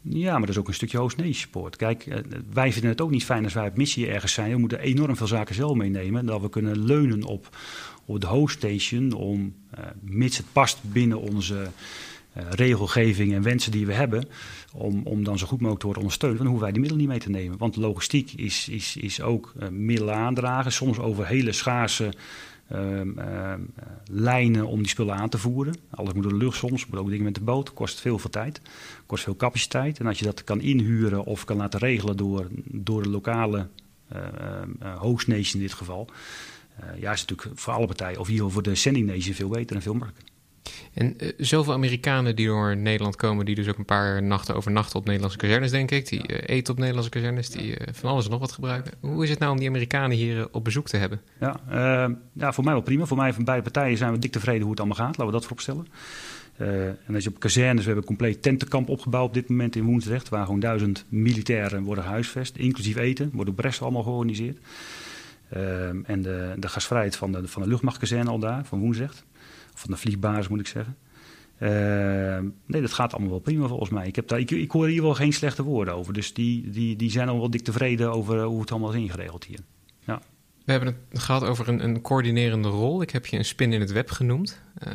Ja, 0.01 0.31
maar 0.31 0.41
dat 0.41 0.49
is 0.49 0.57
ook 0.57 0.67
een 0.67 0.73
stukje 0.73 0.97
host 0.97 1.17
nation 1.17 1.33
support. 1.33 1.75
Kijk, 1.75 2.23
wij 2.53 2.71
vinden 2.71 2.91
het 2.91 3.01
ook 3.01 3.11
niet 3.11 3.25
fijn 3.25 3.43
als 3.43 3.53
wij 3.53 3.67
op 3.67 3.77
missie 3.77 4.07
ergens 4.07 4.33
zijn. 4.33 4.51
We 4.51 4.57
moeten 4.57 4.79
enorm 4.79 5.15
veel 5.15 5.27
zaken 5.27 5.55
zelf 5.55 5.75
meenemen. 5.75 6.25
Dat 6.25 6.41
we 6.41 6.49
kunnen 6.49 6.85
leunen 6.85 7.23
op, 7.23 7.57
op 8.05 8.21
de 8.21 8.27
host 8.27 8.57
station 8.57 9.13
om, 9.13 9.55
uh, 9.79 9.85
mits 9.99 10.37
het 10.37 10.45
past 10.51 10.79
binnen 10.81 11.21
onze 11.21 11.67
uh, 12.37 12.43
regelgeving 12.49 13.33
en 13.33 13.41
wensen 13.41 13.71
die 13.71 13.85
we 13.85 13.93
hebben, 13.93 14.27
om, 14.73 15.01
om 15.03 15.23
dan 15.23 15.37
zo 15.37 15.45
goed 15.45 15.57
mogelijk 15.57 15.79
te 15.79 15.85
worden 15.85 16.03
ondersteund, 16.03 16.37
dan 16.37 16.45
hoeven 16.45 16.63
wij 16.63 16.71
die 16.71 16.81
middelen 16.81 17.05
niet 17.05 17.13
mee 17.13 17.23
te 17.23 17.29
nemen. 17.29 17.57
Want 17.57 17.75
logistiek 17.75 18.31
is, 18.31 18.69
is, 18.69 18.97
is 18.97 19.21
ook 19.21 19.53
uh, 19.59 19.67
middelen 19.67 20.15
aandragen, 20.15 20.71
soms 20.71 20.99
over 20.99 21.27
hele 21.27 21.51
schaarse 21.51 22.13
uh, 22.73 23.53
lijnen 24.05 24.67
om 24.67 24.77
die 24.77 24.87
spullen 24.87 25.15
aan 25.15 25.29
te 25.29 25.37
voeren. 25.37 25.75
Alles 25.89 26.13
moet 26.13 26.23
door 26.23 26.31
de 26.31 26.37
lucht 26.37 26.57
soms, 26.57 26.85
moet 26.85 26.99
ook 26.99 27.09
dingen 27.09 27.23
met 27.23 27.35
de 27.35 27.41
boot, 27.41 27.73
kost 27.73 27.99
veel, 27.99 28.19
veel 28.19 28.29
tijd, 28.29 28.61
kost 29.05 29.23
veel 29.23 29.35
capaciteit. 29.35 29.99
En 29.99 30.07
als 30.07 30.19
je 30.19 30.25
dat 30.25 30.43
kan 30.43 30.61
inhuren 30.61 31.23
of 31.23 31.45
kan 31.45 31.57
laten 31.57 31.79
regelen 31.79 32.17
door, 32.17 32.47
door 32.65 33.03
de 33.03 33.09
lokale 33.09 33.67
host 34.97 35.27
nation 35.27 35.61
in 35.61 35.67
dit 35.67 35.73
geval, 35.73 36.09
ja, 36.99 37.11
is 37.11 37.25
natuurlijk 37.25 37.59
voor 37.59 37.73
alle 37.73 37.85
partijen, 37.85 38.19
of 38.19 38.27
hier 38.27 38.49
voor 38.49 38.63
de 38.63 38.75
sending 38.75 39.07
nation 39.07 39.35
veel 39.35 39.49
beter 39.49 39.75
en 39.75 39.81
veel 39.81 39.93
makkelijker. 39.93 40.30
En 40.93 41.15
uh, 41.23 41.29
zoveel 41.37 41.73
Amerikanen 41.73 42.35
die 42.35 42.47
door 42.47 42.77
Nederland 42.77 43.15
komen, 43.15 43.45
die 43.45 43.55
dus 43.55 43.67
ook 43.67 43.77
een 43.77 43.85
paar 43.85 44.23
nachten 44.23 44.55
overnachten 44.55 44.99
op 44.99 45.05
Nederlandse 45.05 45.37
kazernes, 45.37 45.71
denk 45.71 45.91
ik. 45.91 46.07
Die 46.07 46.31
uh, 46.31 46.37
eten 46.45 46.73
op 46.73 46.79
Nederlandse 46.79 47.11
kazernes, 47.11 47.49
die 47.49 47.69
uh, 47.69 47.75
van 47.91 48.09
alles 48.09 48.25
en 48.25 48.31
nog 48.31 48.39
wat 48.39 48.51
gebruiken. 48.51 48.93
Hoe 48.99 49.23
is 49.23 49.29
het 49.29 49.39
nou 49.39 49.51
om 49.51 49.57
die 49.57 49.67
Amerikanen 49.67 50.17
hier 50.17 50.47
op 50.51 50.63
bezoek 50.63 50.87
te 50.87 50.97
hebben? 50.97 51.21
Ja, 51.39 51.59
ja, 52.33 52.53
voor 52.53 52.63
mij 52.63 52.73
wel 52.73 52.81
prima. 52.81 53.05
Voor 53.05 53.17
mij 53.17 53.33
van 53.33 53.43
beide 53.43 53.63
partijen 53.63 53.97
zijn 53.97 54.11
we 54.11 54.19
dik 54.19 54.31
tevreden 54.31 54.61
hoe 54.61 54.69
het 54.69 54.79
allemaal 54.79 54.97
gaat. 54.97 55.17
Laten 55.17 55.25
we 55.25 55.31
dat 55.31 55.41
vooropstellen. 55.41 55.87
en 57.07 57.15
als 57.15 57.23
je 57.23 57.29
op 57.29 57.39
kazernes, 57.39 57.79
we 57.79 57.91
hebben 57.91 58.01
een 58.01 58.17
compleet 58.17 58.41
tentenkamp 58.41 58.89
opgebouwd 58.89 59.27
op 59.27 59.33
dit 59.33 59.49
moment 59.49 59.75
in 59.75 59.83
Woensdrecht, 59.83 60.29
waar 60.29 60.45
gewoon 60.45 60.59
duizend 60.59 61.05
militairen 61.09 61.83
worden 61.83 62.03
huisvest, 62.03 62.55
inclusief 62.55 62.95
eten, 62.95 63.31
door 63.33 63.53
Brest 63.53 63.81
allemaal 63.81 64.03
georganiseerd. 64.03 64.57
en 66.05 66.21
de, 66.21 66.53
de 66.57 66.67
gasvrijheid 66.67 67.15
van 67.15 67.31
de, 67.31 67.47
van 67.47 67.61
de 67.61 67.67
luchtmachtkazerne 67.67 68.29
al 68.29 68.39
daar, 68.39 68.65
van 68.65 68.79
Woensdrecht 68.79 69.25
van 69.73 69.91
de 69.91 69.97
vliegbasis 69.97 70.47
moet 70.47 70.59
ik 70.59 70.67
zeggen. 70.67 70.97
Uh, 71.59 71.69
nee, 72.65 72.81
dat 72.81 72.93
gaat 72.93 73.11
allemaal 73.11 73.31
wel 73.31 73.39
prima 73.39 73.67
volgens 73.67 73.89
mij. 73.89 74.07
Ik, 74.07 74.15
heb 74.15 74.27
daar, 74.27 74.39
ik, 74.39 74.51
ik 74.51 74.71
hoor 74.71 74.87
hier 74.87 75.01
wel 75.01 75.13
geen 75.13 75.33
slechte 75.33 75.63
woorden 75.63 75.93
over. 75.93 76.13
Dus 76.13 76.33
die, 76.33 76.69
die, 76.69 76.95
die 76.95 77.11
zijn 77.11 77.29
al 77.29 77.39
wel 77.39 77.49
dik 77.49 77.63
tevreden 77.63 78.11
over 78.11 78.43
hoe 78.43 78.61
het 78.61 78.71
allemaal 78.71 78.93
is 78.93 79.01
ingeregeld 79.01 79.43
hier. 79.43 79.59
Ja. 80.05 80.21
We 80.65 80.71
hebben 80.71 80.97
het 81.09 81.19
gehad 81.19 81.43
over 81.43 81.67
een, 81.67 81.83
een 81.83 82.01
coördinerende 82.01 82.67
rol. 82.67 83.01
Ik 83.01 83.09
heb 83.09 83.25
je 83.25 83.37
een 83.37 83.45
spin 83.45 83.73
in 83.73 83.79
het 83.79 83.91
web 83.91 84.11
genoemd. 84.11 84.61
Uh, 84.87 84.93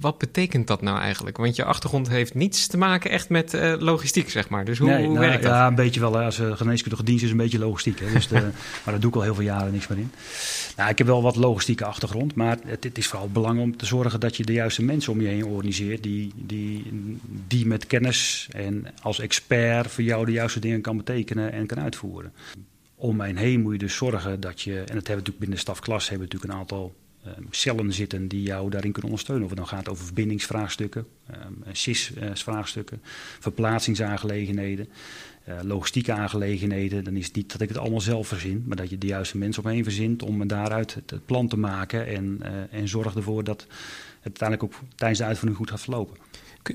wat 0.00 0.18
betekent 0.18 0.66
dat 0.66 0.82
nou 0.82 0.98
eigenlijk? 0.98 1.36
Want 1.36 1.56
je 1.56 1.64
achtergrond 1.64 2.08
heeft 2.08 2.34
niets 2.34 2.66
te 2.66 2.76
maken 2.76 3.10
echt 3.10 3.28
met 3.28 3.54
uh, 3.54 3.74
logistiek, 3.78 4.30
zeg 4.30 4.48
maar. 4.48 4.64
Dus 4.64 4.78
hoe, 4.78 4.88
nee, 4.88 5.04
hoe 5.04 5.14
nou, 5.14 5.26
werkt 5.26 5.42
dat? 5.42 5.52
Ja, 5.52 5.66
een 5.66 5.74
beetje 5.74 6.00
wel. 6.00 6.18
Als 6.18 6.38
uh, 6.38 6.56
geneeskundige 6.56 7.04
dienst 7.04 7.24
is 7.24 7.30
een 7.30 7.36
beetje 7.36 7.58
logistiek. 7.58 8.00
Hè. 8.00 8.12
Dus 8.12 8.28
de, 8.28 8.40
maar 8.84 8.94
daar 8.94 9.00
doe 9.00 9.10
ik 9.10 9.16
al 9.16 9.22
heel 9.22 9.34
veel 9.34 9.44
jaren 9.44 9.72
niks 9.72 9.86
meer 9.86 9.98
in. 9.98 10.12
Nou, 10.76 10.90
ik 10.90 10.98
heb 10.98 11.06
wel 11.06 11.22
wat 11.22 11.36
logistieke 11.36 11.84
achtergrond. 11.84 12.34
Maar 12.34 12.58
het, 12.66 12.84
het 12.84 12.98
is 12.98 13.06
vooral 13.06 13.28
belangrijk 13.28 13.66
om 13.66 13.76
te 13.76 13.86
zorgen 13.86 14.20
dat 14.20 14.36
je 14.36 14.44
de 14.44 14.52
juiste 14.52 14.82
mensen 14.82 15.12
om 15.12 15.20
je 15.20 15.28
heen 15.28 15.44
organiseert. 15.44 16.02
Die, 16.02 16.32
die, 16.36 16.84
die 17.46 17.66
met 17.66 17.86
kennis 17.86 18.48
en 18.50 18.86
als 19.02 19.18
expert 19.18 19.90
voor 19.90 20.04
jou 20.04 20.26
de 20.26 20.32
juiste 20.32 20.60
dingen 20.60 20.80
kan 20.80 20.96
betekenen 20.96 21.52
en 21.52 21.66
kan 21.66 21.80
uitvoeren 21.80 22.32
om 23.04 23.16
mij 23.16 23.32
heen 23.36 23.60
moet 23.60 23.72
je 23.72 23.78
dus 23.78 23.96
zorgen 23.96 24.40
dat 24.40 24.60
je, 24.60 24.72
en 24.72 24.78
dat 24.78 24.86
hebben 24.86 25.04
we 25.04 25.08
natuurlijk 25.08 25.38
binnen 25.38 25.56
de 25.56 25.62
stafklas, 25.62 26.08
hebben 26.08 26.28
we 26.28 26.32
natuurlijk 26.32 26.52
een 26.52 26.60
aantal 26.60 26.94
um, 27.26 27.46
cellen 27.50 27.92
zitten 27.92 28.28
die 28.28 28.42
jou 28.42 28.70
daarin 28.70 28.92
kunnen 28.92 29.10
ondersteunen. 29.10 29.44
Of 29.44 29.50
het 29.50 29.58
dan 29.58 29.68
gaat 29.68 29.88
over 29.88 30.04
verbindingsvraagstukken, 30.04 31.06
um, 31.30 31.64
SIS-vraagstukken, 31.72 33.02
verplaatsingsaangelegenheden, 33.40 34.88
uh, 35.48 35.54
logistieke 35.62 36.12
aangelegenheden. 36.12 37.04
Dan 37.04 37.16
is 37.16 37.26
het 37.26 37.34
niet 37.34 37.52
dat 37.52 37.60
ik 37.60 37.68
het 37.68 37.78
allemaal 37.78 38.00
zelf 38.00 38.28
verzin, 38.28 38.64
maar 38.66 38.76
dat 38.76 38.90
je 38.90 38.98
de 38.98 39.06
juiste 39.06 39.38
mensen 39.38 39.64
omheen 39.64 39.84
verzint 39.84 40.22
om 40.22 40.46
daaruit 40.46 40.94
het, 40.94 41.10
het 41.10 41.26
plan 41.26 41.48
te 41.48 41.58
maken 41.58 42.06
en, 42.06 42.40
uh, 42.42 42.80
en 42.80 42.88
zorg 42.88 43.14
ervoor 43.14 43.44
dat 43.44 43.60
het 43.60 43.70
uiteindelijk 44.22 44.72
ook 44.72 44.80
tijdens 44.94 45.20
de 45.20 45.26
uitvoering 45.26 45.58
goed 45.58 45.70
gaat 45.70 45.80
verlopen. 45.80 46.16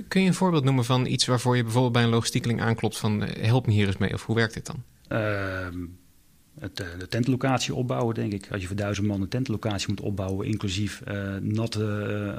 Kun 0.07 0.21
je 0.21 0.27
een 0.27 0.33
voorbeeld 0.33 0.63
noemen 0.63 0.85
van 0.85 1.05
iets 1.05 1.25
waarvoor 1.25 1.55
je 1.55 1.63
bijvoorbeeld 1.63 1.93
bij 1.93 2.03
een 2.03 2.09
logistiekeling 2.09 2.61
aanklopt 2.61 2.97
van 2.97 3.21
help 3.21 3.65
me 3.67 3.73
hier 3.73 3.87
eens 3.87 3.97
mee 3.97 4.13
of 4.13 4.25
hoe 4.25 4.35
werkt 4.35 4.53
dit 4.53 4.65
dan? 4.65 4.83
Uh, 5.11 5.67
het, 6.59 6.77
de 6.77 7.07
tentlocatie 7.09 7.75
opbouwen, 7.75 8.15
denk 8.15 8.33
ik. 8.33 8.47
Als 8.51 8.61
je 8.61 8.67
voor 8.67 8.75
duizend 8.75 9.07
man 9.07 9.21
een 9.21 9.27
tentlocatie 9.27 9.89
moet 9.89 10.01
opbouwen, 10.01 10.47
inclusief 10.47 11.01
uh, 11.07 11.35
natte, 11.41 11.79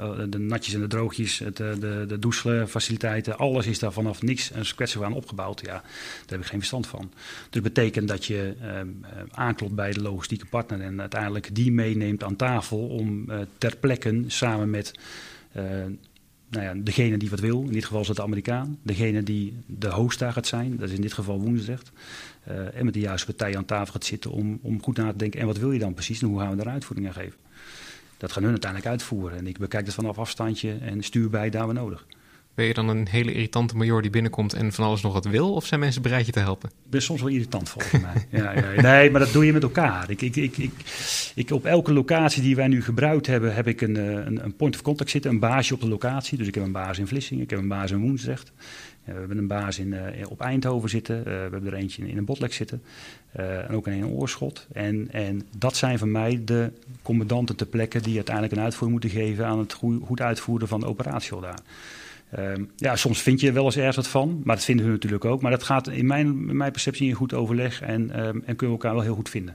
uh, 0.01 0.23
de 0.29 0.37
natjes 0.37 0.73
en 0.73 0.79
de 0.79 0.87
droogjes, 0.87 1.39
het, 1.39 1.57
de, 1.57 2.05
de 2.07 2.19
douchefaciliteiten, 2.19 3.37
alles 3.37 3.67
is 3.67 3.79
daar 3.79 3.91
vanaf 3.91 4.21
niks 4.21 4.51
een 4.53 4.65
kwetsbaar 4.75 5.05
aan 5.05 5.13
opgebouwd. 5.13 5.61
Ja, 5.61 5.73
daar 5.73 5.83
heb 6.25 6.39
ik 6.39 6.45
geen 6.45 6.59
verstand 6.59 6.87
van. 6.87 7.11
Dus 7.49 7.61
betekent 7.61 8.07
dat 8.07 8.25
je 8.25 8.55
aanklopt 9.31 9.75
bij 9.75 9.91
de 9.91 10.01
logistieke 10.01 10.45
partner 10.45 10.81
en 10.81 10.99
uiteindelijk 10.99 11.55
die 11.55 11.71
meeneemt 11.71 12.23
aan 12.23 12.35
tafel 12.35 12.87
om 12.87 13.25
ter 13.57 13.77
plekke 13.77 14.23
samen 14.27 14.69
met 14.69 14.93
nou 16.51 16.65
ja, 16.65 16.73
degene 16.83 17.17
die 17.17 17.29
wat 17.29 17.39
wil, 17.39 17.61
in 17.61 17.71
dit 17.71 17.85
geval 17.85 18.01
is 18.01 18.07
het 18.07 18.15
de 18.15 18.23
Amerikaan, 18.23 18.77
degene 18.81 19.23
die 19.23 19.53
de 19.65 19.89
host 19.89 20.23
gaat 20.23 20.47
zijn, 20.47 20.77
dat 20.77 20.89
is 20.89 20.95
in 20.95 21.01
dit 21.01 21.13
geval 21.13 21.39
Woensdrecht, 21.39 21.91
uh, 22.49 22.77
en 22.77 22.85
met 22.85 22.93
de 22.93 22.99
juiste 22.99 23.25
partij 23.25 23.57
aan 23.57 23.65
tafel 23.65 23.91
gaat 23.91 24.05
zitten 24.05 24.31
om, 24.31 24.59
om 24.61 24.83
goed 24.83 24.97
na 24.97 25.11
te 25.11 25.17
denken, 25.17 25.39
en 25.39 25.45
wat 25.45 25.57
wil 25.57 25.71
je 25.71 25.79
dan 25.79 25.93
precies 25.93 26.21
en 26.21 26.27
hoe 26.27 26.39
gaan 26.39 26.49
we 26.49 26.55
daar 26.55 26.73
uitvoering 26.73 27.07
aan 27.07 27.13
geven. 27.13 27.39
Dat 28.17 28.31
gaan 28.31 28.43
hun 28.43 28.51
uiteindelijk 28.51 28.91
uitvoeren 28.91 29.37
en 29.37 29.47
ik 29.47 29.57
bekijk 29.57 29.85
het 29.85 29.95
vanaf 29.95 30.17
afstandje 30.17 30.77
en 30.81 31.03
stuur 31.03 31.29
bij 31.29 31.49
daar 31.49 31.65
waar 31.65 31.75
nodig. 31.75 32.05
Ben 32.53 32.65
je 32.65 32.73
dan 32.73 32.87
een 32.87 33.07
hele 33.07 33.33
irritante 33.33 33.75
major 33.75 34.01
die 34.01 34.11
binnenkomt 34.11 34.53
en 34.53 34.71
van 34.71 34.85
alles 34.85 35.01
nog 35.01 35.13
wat 35.13 35.25
wil? 35.25 35.53
Of 35.53 35.65
zijn 35.65 35.79
mensen 35.79 36.01
bereid 36.01 36.25
je 36.25 36.31
te 36.31 36.39
helpen? 36.39 36.69
Ik 36.69 36.89
ben 36.89 37.01
soms 37.01 37.21
wel 37.21 37.29
irritant 37.29 37.69
volgens 37.69 38.01
mij. 38.01 38.27
ja, 38.41 38.51
ja, 38.51 38.81
nee, 38.81 39.11
maar 39.11 39.19
dat 39.19 39.31
doe 39.31 39.45
je 39.45 39.53
met 39.53 39.63
elkaar. 39.63 40.09
Ik, 40.09 40.21
ik, 40.21 40.35
ik, 40.35 40.69
ik, 41.35 41.51
op 41.51 41.65
elke 41.65 41.93
locatie 41.93 42.41
die 42.41 42.55
wij 42.55 42.67
nu 42.67 42.83
gebruikt 42.83 43.27
hebben, 43.27 43.55
heb 43.55 43.67
ik 43.67 43.81
een, 43.81 43.95
een, 43.95 44.43
een 44.43 44.55
point 44.55 44.75
of 44.75 44.81
contact 44.81 45.09
zitten. 45.09 45.31
Een 45.31 45.39
baasje 45.39 45.73
op 45.73 45.81
de 45.81 45.87
locatie. 45.87 46.37
Dus 46.37 46.47
ik 46.47 46.55
heb 46.55 46.63
een 46.63 46.71
baas 46.71 46.99
in 46.99 47.07
Vlissingen, 47.07 47.43
ik 47.43 47.49
heb 47.49 47.59
een 47.59 47.67
baas 47.67 47.91
in 47.91 47.99
Woensdrecht. 47.99 48.51
we 49.03 49.11
hebben 49.11 49.37
een 49.37 49.47
baas 49.47 49.79
in, 49.79 49.87
uh, 49.87 50.01
op 50.29 50.41
Eindhoven 50.41 50.89
zitten. 50.89 51.23
We 51.23 51.29
hebben 51.29 51.65
er 51.65 51.73
eentje 51.73 52.01
in, 52.01 52.07
in 52.07 52.17
een 52.17 52.25
botlek 52.25 52.53
zitten. 52.53 52.81
En 53.31 53.75
ook 53.75 53.87
in 53.87 53.93
een 53.93 54.07
oorschot. 54.07 54.67
En, 54.73 55.07
en 55.11 55.41
dat 55.57 55.75
zijn 55.75 55.97
voor 55.97 56.07
mij 56.07 56.41
de 56.45 56.71
commandanten 57.01 57.55
ter 57.55 57.67
plekke 57.67 58.01
die 58.01 58.15
uiteindelijk 58.15 58.55
een 58.55 58.63
uitvoering 58.63 59.01
moeten 59.01 59.19
geven 59.19 59.45
aan 59.45 59.59
het 59.59 59.73
goed 60.03 60.21
uitvoeren 60.21 60.67
van 60.67 60.79
de 60.79 60.85
operatie 60.85 61.39
daar. 61.41 61.59
Um, 62.39 62.71
ja, 62.75 62.95
soms 62.95 63.21
vind 63.21 63.39
je 63.39 63.51
wel 63.51 63.65
eens 63.65 63.77
ergens 63.77 63.95
wat 63.95 64.07
van, 64.07 64.41
maar 64.43 64.55
dat 64.55 64.65
vinden 64.65 64.85
we 64.85 64.91
natuurlijk 64.91 65.25
ook. 65.25 65.41
Maar 65.41 65.51
dat 65.51 65.63
gaat 65.63 65.87
in 65.87 66.05
mijn, 66.05 66.57
mijn 66.57 66.71
perceptie 66.71 67.07
in 67.07 67.13
goed 67.13 67.33
overleg 67.33 67.81
en, 67.81 68.01
um, 68.01 68.43
en 68.45 68.55
kunnen 68.55 68.57
we 68.77 68.83
elkaar 68.83 68.93
wel 68.93 69.01
heel 69.01 69.15
goed 69.15 69.29
vinden. 69.29 69.53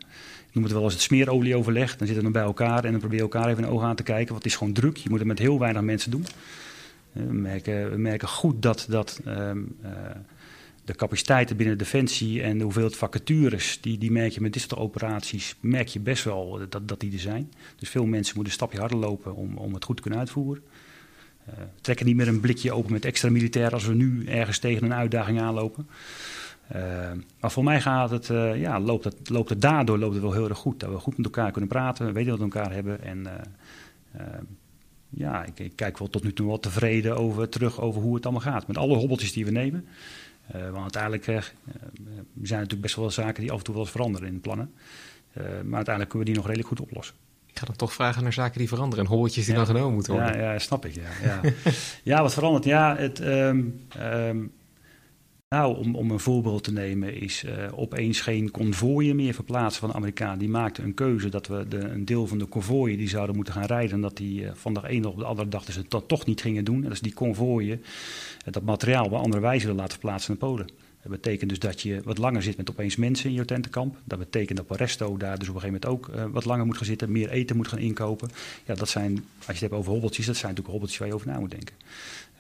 Ik 0.49 0.55
noem 0.55 0.65
het 0.65 0.73
wel 0.73 0.83
eens 0.83 0.93
het 0.93 1.03
smeerolieoverleg. 1.03 1.97
Dan 1.97 2.07
zitten 2.07 2.25
we 2.25 2.31
bij 2.31 2.43
elkaar 2.43 2.85
en 2.85 2.91
dan 2.91 3.01
probeer 3.01 3.19
je 3.19 3.23
elkaar 3.23 3.47
even 3.47 3.57
in 3.57 3.69
de 3.69 3.75
ogen 3.75 3.87
aan 3.87 3.97
te 3.97 4.03
kijken. 4.03 4.29
Want 4.29 4.43
het 4.43 4.53
is 4.53 4.59
gewoon 4.59 4.73
druk. 4.73 4.97
Je 4.97 5.09
moet 5.09 5.19
het 5.19 5.29
met 5.29 5.39
heel 5.39 5.59
weinig 5.59 5.83
mensen 5.83 6.11
doen. 6.11 6.25
Uh, 7.13 7.27
we, 7.27 7.33
merken, 7.33 7.91
we 7.91 7.97
merken 7.97 8.29
goed 8.29 8.63
dat, 8.63 8.87
dat 8.89 9.21
um, 9.27 9.77
uh, 9.85 9.91
de 10.85 10.95
capaciteiten 10.95 11.57
binnen 11.57 11.79
Defensie 11.79 12.43
en 12.43 12.59
de 12.59 12.65
hoeveelheid 12.65 12.97
vacatures, 12.97 13.79
die, 13.81 13.99
die 13.99 14.11
merk 14.11 14.33
je 14.33 14.41
met 14.41 14.53
dit 14.53 14.63
soort 14.63 14.81
operaties, 14.81 15.57
merk 15.61 15.89
je 15.89 16.01
best 16.01 16.25
wel 16.25 16.61
dat, 16.69 16.89
dat 16.89 17.01
die 17.01 17.13
er 17.13 17.19
zijn. 17.19 17.53
Dus 17.77 17.89
veel 17.89 18.07
mensen 18.07 18.35
moeten 18.35 18.53
een 18.53 18.59
stapje 18.59 18.79
harder 18.79 18.99
lopen 18.99 19.35
om, 19.35 19.57
om 19.57 19.75
het 19.75 19.85
goed 19.85 19.97
te 19.97 20.03
kunnen 20.03 20.21
uitvoeren. 20.21 20.63
Uh, 21.49 21.55
we 21.55 21.81
trekken 21.81 22.07
niet 22.07 22.17
meer 22.17 22.29
een 22.29 22.41
blikje 22.41 22.73
open 22.73 22.93
met 22.93 23.05
extra 23.05 23.31
militair 23.31 23.73
als 23.73 23.87
we 23.87 23.95
nu 23.95 24.27
ergens 24.27 24.59
tegen 24.59 24.85
een 24.85 24.95
uitdaging 24.95 25.41
aanlopen. 25.41 25.89
Uh, 26.75 27.11
maar 27.41 27.51
voor 27.51 27.65
mij 27.65 27.81
gaat 27.81 28.11
het, 28.11 28.29
uh, 28.29 28.61
ja, 28.61 28.81
loopt, 28.81 29.05
het, 29.05 29.29
loopt 29.29 29.49
het 29.49 29.61
daardoor 29.61 29.99
loopt 29.99 30.15
het 30.15 30.23
wel 30.23 30.33
heel 30.33 30.49
erg 30.49 30.59
goed. 30.59 30.81
Dat 30.81 30.91
we 30.91 30.99
goed 30.99 31.17
met 31.17 31.27
elkaar 31.27 31.51
kunnen 31.51 31.71
praten, 31.71 32.07
we 32.07 32.13
weten 32.13 32.31
wat 32.31 32.39
we 32.39 32.45
elkaar 32.45 32.73
hebben. 32.73 33.03
En 33.03 33.27
ja, 35.09 35.45
ik, 35.45 35.59
ik, 35.59 35.73
kijk 35.75 35.99
wel 35.99 36.11
tot 36.11 36.25
nu 36.25 36.33
toe 36.33 36.47
wel 36.47 36.61
tevreden 36.61 37.17
over, 37.17 37.49
terug 37.49 37.81
over 37.81 38.03
hoe 38.03 38.15
het 38.15 38.25
allemaal 38.25 38.53
gaat. 38.53 38.67
Met 38.67 38.77
alle 38.77 38.97
hobbeltjes 38.97 39.33
die 39.33 39.45
we 39.45 39.51
nemen. 39.51 39.87
want 40.53 40.97
uiteindelijk 40.97 41.25
zijn 41.25 41.45
er 42.33 42.35
natuurlijk 42.43 42.81
best 42.81 42.97
wel 42.97 43.11
zaken 43.11 43.43
die 43.43 43.53
af 43.53 43.59
en 43.59 43.65
toe 43.65 43.75
wel 43.75 43.83
eens 43.83 43.93
veranderen 43.93 44.29
in 44.29 44.41
plannen. 44.41 44.73
maar 45.35 45.75
uiteindelijk 45.75 46.09
kunnen 46.09 46.19
we 46.19 46.25
die 46.25 46.35
nog 46.35 46.47
redelijk 46.47 46.69
goed 46.69 46.81
oplossen. 46.81 47.15
Ik 47.57 47.63
ga 47.63 47.69
dan 47.69 47.77
toch 47.77 47.93
vragen 47.93 48.23
naar 48.23 48.33
zaken 48.33 48.59
die 48.59 48.69
veranderen 48.69 49.05
en 49.05 49.11
hobbeltjes 49.11 49.45
die 49.45 49.55
ja, 49.55 49.59
dan 49.59 49.75
genomen 49.75 49.95
moeten 49.95 50.13
worden. 50.13 50.39
Ja, 50.39 50.53
ja 50.53 50.59
snap 50.59 50.85
ik. 50.87 50.95
Ja, 50.95 51.03
ja. 51.23 51.53
ja 52.15 52.23
wat 52.23 52.35
verandert? 52.35 52.65
Ja, 52.65 52.97
het, 52.97 53.21
um, 53.21 53.81
um, 54.01 54.53
nou, 55.49 55.77
om, 55.77 55.95
om 55.95 56.11
een 56.11 56.21
voorbeeld 56.21 56.65
te 56.65 56.73
nemen, 56.73 57.15
is 57.15 57.45
uh, 57.45 57.53
opeens 57.75 58.21
geen 58.21 58.51
konvooien 58.51 59.17
meer 59.17 59.35
verplaatsen 59.35 59.81
van 59.81 59.89
de 59.89 59.95
Amerikanen. 59.95 60.39
Die 60.39 60.49
maakten 60.49 60.85
een 60.85 60.95
keuze 60.95 61.29
dat 61.29 61.47
we 61.47 61.69
de, 61.69 61.79
een 61.79 62.05
deel 62.05 62.27
van 62.27 62.39
de 62.39 62.45
konvooien 62.45 62.99
die 62.99 63.09
zouden 63.09 63.37
moeten 63.37 63.55
gaan 63.55 63.65
rijden, 63.65 64.01
dat 64.01 64.17
die 64.17 64.43
uh, 64.43 64.51
van 64.55 64.75
de 64.75 64.89
ene 64.89 65.09
op 65.09 65.19
de 65.19 65.25
andere 65.25 65.49
dag 65.49 65.65
dus 65.65 65.77
het 65.77 65.91
dat 65.91 66.09
toch 66.09 66.27
niet 66.27 66.41
gingen 66.41 66.65
doen. 66.65 66.83
En 66.85 66.91
dus 66.91 67.01
die 67.01 67.15
konvooien, 67.15 67.79
uh, 67.79 68.53
dat 68.53 68.63
materiaal 68.63 69.05
op 69.05 69.13
een 69.13 69.19
andere 69.19 69.43
wijze 69.43 69.63
willen 69.63 69.81
laten 69.81 69.99
verplaatsen 69.99 70.37
naar 70.39 70.49
Polen. 70.49 70.67
Dat 71.07 71.21
betekent 71.21 71.51
dus 71.51 71.59
dat 71.59 71.81
je 71.81 72.01
wat 72.05 72.19
langer 72.19 72.43
zit 72.43 72.57
met 72.57 72.71
opeens 72.71 72.97
mensen 72.97 73.29
in 73.31 73.35
je 73.35 73.45
tentenkamp. 73.45 73.97
Dat 74.05 74.19
betekent 74.19 74.57
dat 74.57 74.67
Paresto 74.67 75.17
daar 75.17 75.39
dus 75.39 75.49
op 75.49 75.55
een 75.55 75.61
gegeven 75.61 75.81
moment 75.83 76.09
ook 76.09 76.17
uh, 76.17 76.33
wat 76.33 76.45
langer 76.45 76.67
moet 76.67 76.77
gaan 76.77 76.87
zitten, 76.87 77.13
meer 77.13 77.31
eten 77.31 77.57
moet 77.57 77.69
gaan 77.69 77.79
inkopen. 77.79 78.31
Ja, 78.65 78.75
dat 78.75 78.89
zijn, 78.89 79.13
als 79.13 79.47
je 79.47 79.53
het 79.53 79.61
hebt 79.61 79.73
over 79.73 79.93
hobbeltjes, 79.93 80.27
dat 80.27 80.37
zijn 80.37 80.55
natuurlijk 80.55 80.71
hobbeltjes 80.71 80.99
waar 80.99 81.09
je 81.09 81.15
over 81.15 81.27
na 81.27 81.39
moet 81.39 81.51
denken. 81.51 81.75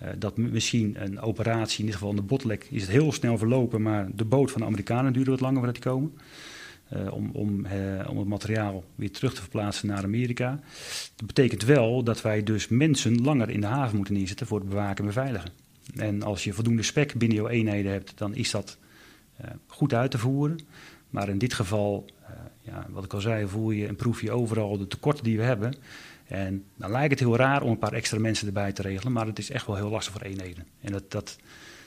Uh, 0.02 0.08
dat 0.18 0.36
misschien 0.36 0.96
een 0.98 1.20
operatie, 1.20 1.78
in 1.78 1.84
ieder 1.84 1.94
geval 1.94 2.10
in 2.10 2.16
de 2.16 2.22
botlek, 2.22 2.66
is 2.70 2.82
het 2.82 2.90
heel 2.90 3.12
snel 3.12 3.38
verlopen, 3.38 3.82
maar 3.82 4.08
de 4.14 4.24
boot 4.24 4.50
van 4.50 4.60
de 4.60 4.66
Amerikanen 4.66 5.12
duurde 5.12 5.30
wat 5.30 5.40
langer 5.40 5.56
voordat 5.56 5.82
die 5.82 5.92
komen. 5.92 6.12
Uh, 6.92 7.12
om, 7.12 7.30
om, 7.32 7.66
om 8.08 8.18
het 8.18 8.28
materiaal 8.28 8.84
weer 8.94 9.10
terug 9.10 9.34
te 9.34 9.40
verplaatsen 9.40 9.88
naar 9.88 10.02
Amerika. 10.02 10.60
Dat 11.16 11.26
betekent 11.26 11.64
wel 11.64 12.02
dat 12.02 12.22
wij 12.22 12.42
dus 12.42 12.68
mensen 12.68 13.22
langer 13.22 13.50
in 13.50 13.60
de 13.60 13.66
haven 13.66 13.96
moeten 13.96 14.14
neerzetten 14.14 14.46
voor 14.46 14.58
het 14.58 14.68
bewaken 14.68 14.98
en 14.98 15.04
beveiligen. 15.04 15.65
En 15.94 16.22
als 16.22 16.44
je 16.44 16.52
voldoende 16.52 16.82
spek 16.82 17.14
binnen 17.14 17.42
je 17.42 17.48
eenheden 17.48 17.92
hebt, 17.92 18.18
dan 18.18 18.34
is 18.34 18.50
dat 18.50 18.78
uh, 19.40 19.46
goed 19.66 19.94
uit 19.94 20.10
te 20.10 20.18
voeren. 20.18 20.58
Maar 21.10 21.28
in 21.28 21.38
dit 21.38 21.54
geval, 21.54 22.06
uh, 22.20 22.28
ja, 22.62 22.86
wat 22.90 23.04
ik 23.04 23.12
al 23.12 23.20
zei, 23.20 23.46
voel 23.46 23.70
je 23.70 23.86
en 23.86 23.96
proef 23.96 24.20
je 24.20 24.30
overal 24.30 24.78
de 24.78 24.86
tekorten 24.86 25.24
die 25.24 25.36
we 25.36 25.42
hebben. 25.42 25.74
En 26.26 26.64
dan 26.76 26.90
lijkt 26.90 27.10
het 27.10 27.18
heel 27.18 27.36
raar 27.36 27.62
om 27.62 27.70
een 27.70 27.78
paar 27.78 27.92
extra 27.92 28.18
mensen 28.18 28.46
erbij 28.46 28.72
te 28.72 28.82
regelen, 28.82 29.12
maar 29.12 29.26
het 29.26 29.38
is 29.38 29.50
echt 29.50 29.66
wel 29.66 29.76
heel 29.76 29.88
lastig 29.88 30.12
voor 30.12 30.22
eenheden. 30.22 30.66
En 30.80 30.92
dat, 30.92 31.10
dat, 31.10 31.36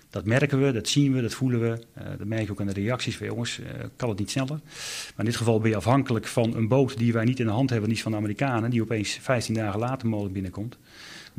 dat 0.10 0.26
merken 0.26 0.62
we, 0.62 0.72
dat 0.72 0.88
zien 0.88 1.14
we, 1.14 1.22
dat 1.22 1.34
voelen 1.34 1.60
we. 1.60 1.86
Uh, 1.98 2.04
dat 2.18 2.28
merk 2.28 2.46
je 2.46 2.52
ook 2.52 2.60
aan 2.60 2.68
de 2.68 2.74
reacties 2.74 3.18
van 3.18 3.28
jongens, 3.28 3.60
kan 3.96 4.10
het 4.10 4.20
niet 4.20 4.32
sneller. 4.32 4.60
Maar 4.60 5.14
in 5.18 5.26
dit 5.26 5.36
geval 5.36 5.60
ben 5.60 5.70
je 5.70 5.76
afhankelijk 5.76 6.28
van 6.28 6.56
een 6.56 6.68
boot 6.68 6.98
die 6.98 7.14
wij 7.14 7.26
niet 7.26 7.40
in 7.40 7.46
de 7.46 7.52
hand 7.52 7.70
hebben, 7.70 7.92
is 7.92 8.02
van 8.02 8.12
de 8.12 8.18
Amerikanen, 8.18 8.70
die 8.70 8.82
opeens 8.82 9.18
15 9.22 9.54
dagen 9.54 9.80
later 9.80 10.08
mogelijk 10.08 10.34
binnenkomt 10.34 10.78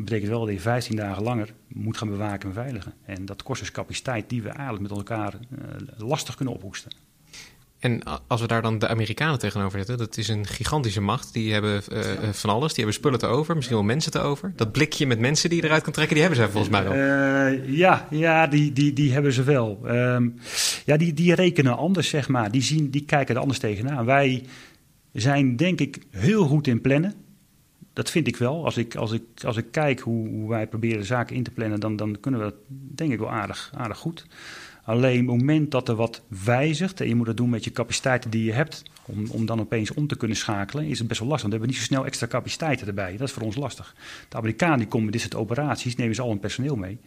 Dat 0.01 0.09
betekent 0.09 0.31
wel 0.31 0.45
dat 0.45 0.55
je 0.55 0.61
15 0.61 0.97
dagen 0.97 1.23
langer 1.23 1.55
moet 1.69 1.97
gaan 1.97 2.09
bewaken 2.09 2.49
en 2.49 2.55
beveiligen. 2.55 2.95
En 3.05 3.25
dat 3.25 3.43
kost 3.43 3.61
dus 3.61 3.71
capaciteit 3.71 4.29
die 4.29 4.43
we 4.43 4.49
eigenlijk 4.49 4.81
met 4.81 4.91
elkaar 4.91 5.35
lastig 5.97 6.35
kunnen 6.35 6.55
ophoesten. 6.55 6.93
En 7.81 8.03
als 8.27 8.41
we 8.41 8.47
daar 8.47 8.63
dan 8.63 8.79
de 8.79 8.89
Amerikanen 8.89 9.39
tegenover 9.39 9.79
zetten, 9.79 9.99
dat 9.99 10.17
is 10.17 10.29
een 10.29 10.47
gigantische 10.47 11.01
macht. 11.01 11.33
Die 11.33 11.53
hebben 11.53 11.83
uh, 11.93 12.01
van 12.33 12.51
alles. 12.51 12.69
Die 12.69 12.77
hebben 12.77 12.95
spullen 12.95 13.19
te 13.19 13.27
over, 13.27 13.55
misschien 13.55 13.77
wel 13.77 13.85
mensen 13.85 14.13
te 14.13 14.21
over. 14.21 14.53
Dat 14.57 14.73
blikje 14.73 15.07
met 15.07 15.19
mensen 15.19 15.51
die 15.51 15.61
je 15.61 15.65
eruit 15.65 15.83
kan 15.83 15.93
trekken, 15.93 16.15
die 16.15 16.25
hebben 16.25 16.43
zij 16.43 16.51
volgens 16.51 16.73
mij 16.73 16.85
wel. 16.85 16.95
Uh, 16.95 17.77
ja, 17.77 18.07
ja 18.11 18.47
die, 18.47 18.73
die, 18.73 18.93
die 18.93 19.13
hebben 19.13 19.33
ze 19.33 19.43
wel. 19.43 19.81
Um, 19.85 20.35
ja, 20.85 20.97
die, 20.97 21.15
die 21.15 21.35
rekenen 21.35 21.77
anders, 21.77 22.09
zeg 22.09 22.29
maar. 22.29 22.51
Die, 22.51 22.63
zien, 22.63 22.91
die 22.91 23.05
kijken 23.05 23.35
er 23.35 23.41
anders 23.41 23.59
tegenaan. 23.59 24.05
Wij 24.05 24.45
zijn 25.13 25.57
denk 25.57 25.81
ik 25.81 25.99
heel 26.11 26.47
goed 26.47 26.67
in 26.67 26.81
plannen. 26.81 27.15
Dat 28.01 28.11
vind 28.11 28.27
ik 28.27 28.37
wel. 28.37 28.65
Als 28.65 28.77
ik, 28.77 28.95
als 28.95 29.13
ik, 29.13 29.23
als 29.45 29.57
ik 29.57 29.67
kijk 29.71 30.01
hoe, 30.01 30.29
hoe 30.29 30.49
wij 30.49 30.67
proberen 30.67 31.05
zaken 31.05 31.37
in 31.37 31.43
te 31.43 31.51
plannen, 31.51 31.81
dan, 31.81 31.97
dan 31.97 32.21
kunnen 32.21 32.41
we 32.41 32.47
dat 32.47 32.55
denk 32.69 33.13
ik 33.13 33.19
wel 33.19 33.31
aardig, 33.31 33.73
aardig 33.77 33.99
goed. 33.99 34.27
Alleen 34.85 35.17
het 35.17 35.27
moment 35.27 35.71
dat 35.71 35.89
er 35.89 35.95
wat 35.95 36.23
wijzigt, 36.45 37.01
en 37.01 37.09
je 37.09 37.15
moet 37.15 37.27
dat 37.27 37.37
doen 37.37 37.51
met 37.51 37.65
je 37.65 37.73
capaciteiten 37.73 38.31
die 38.31 38.45
je 38.45 38.53
hebt, 38.53 38.83
om, 39.05 39.31
om 39.31 39.47
dan 39.47 39.61
opeens 39.61 39.95
om 39.95 40.07
te 40.07 40.17
kunnen 40.17 40.37
schakelen, 40.37 40.85
is 40.85 40.99
het 40.99 41.09
best 41.09 41.21
wel 41.21 41.29
lastig. 41.29 41.51
Want 41.51 41.61
we 41.61 41.67
hebben 41.67 41.69
niet 41.69 41.89
zo 41.89 41.95
snel 41.95 42.07
extra 42.07 42.27
capaciteiten 42.27 42.87
erbij. 42.87 43.17
Dat 43.17 43.29
is 43.29 43.35
voor 43.35 43.43
ons 43.43 43.57
lastig. 43.57 43.95
De 44.29 44.37
Amerikanen 44.37 44.79
die 44.79 44.87
komen 44.87 45.05
met 45.05 45.13
dit 45.13 45.23
soort 45.23 45.35
operaties, 45.35 45.97
nemen 45.97 46.15
ze 46.15 46.23
al 46.23 46.29
hun 46.29 46.41
personeel 46.41 46.77
mee. 46.77 46.99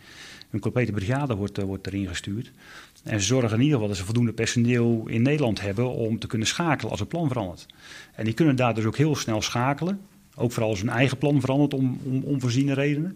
Een 0.52 0.60
complete 0.60 0.92
brigade 0.92 1.36
wordt, 1.36 1.60
uh, 1.60 1.66
wordt 1.66 1.88
erin 1.88 2.08
gestuurd. 2.08 2.52
En 3.04 3.20
ze 3.20 3.26
zorgen 3.26 3.50
in 3.50 3.60
ieder 3.60 3.74
geval 3.74 3.88
dat 3.88 3.98
ze 3.98 4.06
voldoende 4.06 4.34
personeel 4.34 5.04
in 5.08 5.22
Nederland 5.22 5.62
hebben 5.62 5.90
om 5.90 6.20
te 6.20 6.28
kunnen 6.28 6.48
schakelen 6.48 6.92
als 6.92 7.00
het 7.00 7.10
plan 7.10 7.28
verandert. 7.28 7.66
En 8.16 8.26
die 8.26 8.34
kunnen 8.34 8.56
daar 8.56 8.74
dus 8.74 8.86
ook 8.86 8.98
heel 8.98 9.16
snel 9.16 9.42
schakelen. 9.42 10.00
Ook 10.36 10.52
vooral 10.52 10.78
hun 10.78 10.90
eigen 10.90 11.18
plan 11.18 11.42
verandert 11.42 11.74
om, 11.74 12.00
om 12.06 12.24
onvoorziene 12.24 12.74
redenen. 12.74 13.16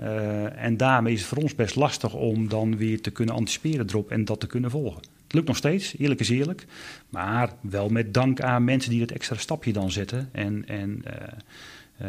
Uh, 0.00 0.64
en 0.64 0.76
daarmee 0.76 1.12
is 1.12 1.18
het 1.18 1.28
voor 1.28 1.42
ons 1.42 1.54
best 1.54 1.74
lastig 1.74 2.14
om 2.14 2.48
dan 2.48 2.76
weer 2.76 3.00
te 3.00 3.10
kunnen 3.10 3.34
anticiperen 3.34 3.86
erop 3.88 4.10
en 4.10 4.24
dat 4.24 4.40
te 4.40 4.46
kunnen 4.46 4.70
volgen. 4.70 5.02
Het 5.24 5.34
lukt 5.34 5.46
nog 5.46 5.56
steeds, 5.56 5.94
eerlijk 5.98 6.20
is 6.20 6.28
eerlijk. 6.28 6.66
Maar 7.08 7.50
wel 7.60 7.88
met 7.88 8.14
dank 8.14 8.40
aan 8.40 8.64
mensen 8.64 8.90
die 8.90 9.00
dat 9.00 9.10
extra 9.10 9.36
stapje 9.36 9.72
dan 9.72 9.90
zetten. 9.90 10.28
En, 10.32 10.64
en 10.68 11.04
uh, 11.06 12.08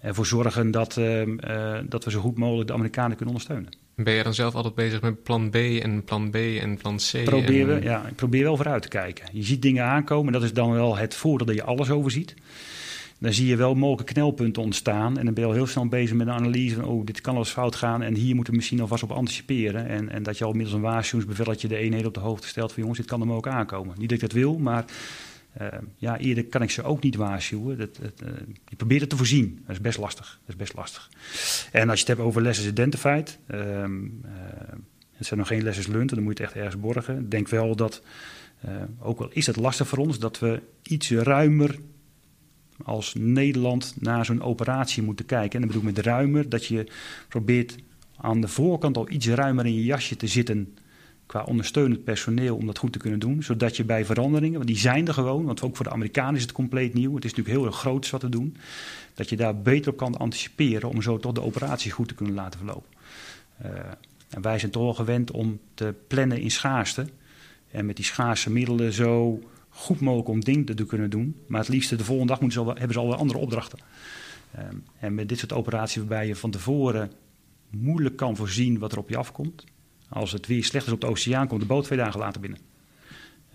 ervoor 0.00 0.26
zorgen 0.26 0.70
dat, 0.70 1.00
dat 1.88 2.04
we 2.04 2.10
zo 2.10 2.20
goed 2.20 2.38
mogelijk 2.38 2.66
de 2.66 2.74
Amerikanen 2.74 3.16
kunnen 3.16 3.34
ondersteunen. 3.34 3.70
Ben 3.94 4.14
je 4.14 4.22
dan 4.22 4.34
zelf 4.34 4.54
altijd 4.54 4.74
bezig 4.74 5.00
met 5.00 5.22
plan 5.22 5.50
B 5.50 5.54
en 5.54 6.04
plan 6.04 6.30
B 6.30 6.34
en 6.34 6.76
plan 6.76 6.96
C? 6.96 7.24
Proberen, 7.24 7.76
en... 7.76 7.82
ja, 7.82 8.06
ik 8.06 8.14
probeer 8.14 8.42
wel 8.42 8.56
vooruit 8.56 8.82
te 8.82 8.88
kijken. 8.88 9.26
Je 9.32 9.42
ziet 9.42 9.62
dingen 9.62 9.84
aankomen, 9.84 10.32
dat 10.32 10.42
is 10.42 10.52
dan 10.52 10.72
wel 10.72 10.96
het 10.96 11.14
voordeel 11.14 11.46
dat 11.46 11.56
je 11.56 11.62
alles 11.62 11.90
overziet 11.90 12.34
dan 13.18 13.32
zie 13.32 13.46
je 13.46 13.56
wel 13.56 13.74
mogelijke 13.74 14.12
knelpunten 14.12 14.62
ontstaan. 14.62 15.18
En 15.18 15.24
dan 15.24 15.34
ben 15.34 15.42
je 15.42 15.48
al 15.48 15.56
heel 15.56 15.66
snel 15.66 15.86
bezig 15.86 16.16
met 16.16 16.26
een 16.26 16.32
analyse 16.32 16.74
van, 16.74 16.84
oh, 16.84 17.06
dit 17.06 17.20
kan 17.20 17.36
eens 17.36 17.50
fout 17.50 17.76
gaan. 17.76 18.02
En 18.02 18.14
hier 18.14 18.34
moeten 18.34 18.52
we 18.52 18.58
misschien 18.58 18.80
alvast 18.80 19.02
op 19.02 19.10
anticiperen. 19.10 19.86
En, 19.86 20.08
en 20.08 20.22
dat 20.22 20.38
je 20.38 20.44
al 20.44 20.52
middels 20.52 20.72
een 20.72 20.80
waarschuwingsbevelletje 20.80 21.68
de 21.68 21.76
eenheden 21.76 22.06
op 22.06 22.14
de 22.14 22.20
hoogte 22.20 22.48
stelt 22.48 22.72
van, 22.72 22.80
jongens, 22.80 23.00
dit 23.00 23.08
kan 23.08 23.22
er 23.22 23.30
ook 23.30 23.48
aankomen. 23.48 23.94
Niet 23.98 24.08
dat 24.08 24.18
ik 24.18 24.20
dat 24.20 24.32
wil, 24.32 24.58
maar 24.58 24.84
uh, 25.60 25.66
ja, 25.96 26.18
eerder 26.18 26.44
kan 26.44 26.62
ik 26.62 26.70
ze 26.70 26.82
ook 26.82 27.02
niet 27.02 27.16
waarschuwen. 27.16 27.78
Dat, 27.78 27.98
dat, 28.00 28.22
uh, 28.22 28.28
je 28.68 28.76
probeert 28.76 29.00
het 29.00 29.10
te 29.10 29.16
voorzien. 29.16 29.58
Dat 29.66 29.76
is 29.76 29.80
best 29.80 29.98
lastig. 29.98 30.38
Dat 30.40 30.48
is 30.48 30.56
best 30.56 30.74
lastig. 30.74 31.10
En 31.72 31.90
als 31.90 32.00
je 32.00 32.06
het 32.06 32.16
hebt 32.16 32.28
over 32.28 32.42
lessons 32.42 32.68
identified, 32.68 33.38
uh, 33.50 33.58
het 35.12 35.26
zijn 35.26 35.38
nog 35.38 35.48
geen 35.48 35.62
lessons 35.62 35.86
learned, 35.86 36.08
dan 36.08 36.22
moet 36.22 36.38
je 36.38 36.44
het 36.44 36.52
echt 36.52 36.64
ergens 36.64 36.82
borgen. 36.82 37.28
Denk 37.28 37.48
wel 37.48 37.76
dat, 37.76 38.02
ook 39.00 39.20
al 39.20 39.28
is 39.32 39.46
het 39.46 39.56
lastig 39.56 39.88
voor 39.88 39.98
ons, 39.98 40.18
dat 40.18 40.38
we 40.38 40.62
iets 40.82 41.10
ruimer 41.10 41.78
als 42.84 43.14
Nederland 43.18 43.94
naar 43.98 44.24
zo'n 44.24 44.42
operatie 44.42 45.02
moeten 45.02 45.26
kijken. 45.26 45.52
En 45.52 45.58
dan 45.58 45.68
bedoel 45.68 45.88
ik 45.88 45.96
met 45.96 46.06
ruimer 46.06 46.48
dat 46.48 46.66
je 46.66 46.86
probeert 47.28 47.76
aan 48.16 48.40
de 48.40 48.48
voorkant 48.48 48.96
al 48.96 49.10
iets 49.10 49.28
ruimer 49.28 49.66
in 49.66 49.74
je 49.74 49.84
jasje 49.84 50.16
te 50.16 50.26
zitten 50.26 50.76
qua 51.26 51.42
ondersteunend 51.42 52.04
personeel 52.04 52.56
om 52.56 52.66
dat 52.66 52.78
goed 52.78 52.92
te 52.92 52.98
kunnen 52.98 53.18
doen. 53.18 53.42
Zodat 53.42 53.76
je 53.76 53.84
bij 53.84 54.04
veranderingen, 54.04 54.56
want 54.56 54.66
die 54.66 54.78
zijn 54.78 55.08
er 55.08 55.14
gewoon, 55.14 55.44
want 55.44 55.62
ook 55.62 55.76
voor 55.76 55.84
de 55.84 55.92
Amerikanen 55.92 56.34
is 56.34 56.42
het 56.42 56.52
compleet 56.52 56.94
nieuw. 56.94 57.14
Het 57.14 57.24
is 57.24 57.30
natuurlijk 57.30 57.58
heel 57.58 57.66
erg 57.66 57.78
groot 57.78 58.10
wat 58.10 58.20
te 58.20 58.28
doen. 58.28 58.56
Dat 59.14 59.28
je 59.28 59.36
daar 59.36 59.56
beter 59.56 59.92
op 59.92 59.96
kan 59.96 60.16
anticiperen 60.16 60.88
om 60.88 61.02
zo 61.02 61.18
toch 61.18 61.32
de 61.32 61.42
operatie 61.42 61.90
goed 61.90 62.08
te 62.08 62.14
kunnen 62.14 62.34
laten 62.34 62.58
verlopen. 62.58 62.90
Uh, 63.64 63.70
en 64.28 64.42
wij 64.42 64.58
zijn 64.58 64.70
toch 64.70 64.82
wel 64.82 64.94
gewend 64.94 65.30
om 65.30 65.58
te 65.74 65.94
plannen 66.06 66.40
in 66.40 66.50
schaarste. 66.50 67.06
En 67.70 67.86
met 67.86 67.96
die 67.96 68.04
schaarse 68.04 68.50
middelen 68.50 68.92
zo 68.92 69.40
goed 69.78 70.00
mogelijk 70.00 70.28
om 70.28 70.40
dingen 70.40 70.64
te 70.64 70.86
kunnen 70.86 71.10
doen. 71.10 71.36
Maar 71.46 71.60
het 71.60 71.68
liefste 71.68 71.96
de 71.96 72.04
volgende 72.04 72.32
dag 72.32 72.40
moeten 72.40 72.60
ze 72.60 72.68
al, 72.68 72.74
hebben 72.74 72.92
ze 72.92 72.98
alweer 72.98 73.16
andere 73.16 73.38
opdrachten. 73.38 73.78
Um, 74.58 74.84
en 74.98 75.14
met 75.14 75.28
dit 75.28 75.38
soort 75.38 75.52
operaties 75.52 75.96
waarbij 75.96 76.26
je 76.26 76.36
van 76.36 76.50
tevoren 76.50 77.12
moeilijk 77.70 78.16
kan 78.16 78.36
voorzien 78.36 78.78
wat 78.78 78.92
er 78.92 78.98
op 78.98 79.08
je 79.08 79.16
afkomt. 79.16 79.64
Als 80.08 80.32
het 80.32 80.46
weer 80.46 80.64
slecht 80.64 80.86
is 80.86 80.92
op 80.92 81.00
de 81.00 81.06
oceaan, 81.06 81.48
komt 81.48 81.60
de 81.60 81.66
boot 81.66 81.84
twee 81.84 81.98
dagen 81.98 82.20
later 82.20 82.40
binnen. 82.40 82.58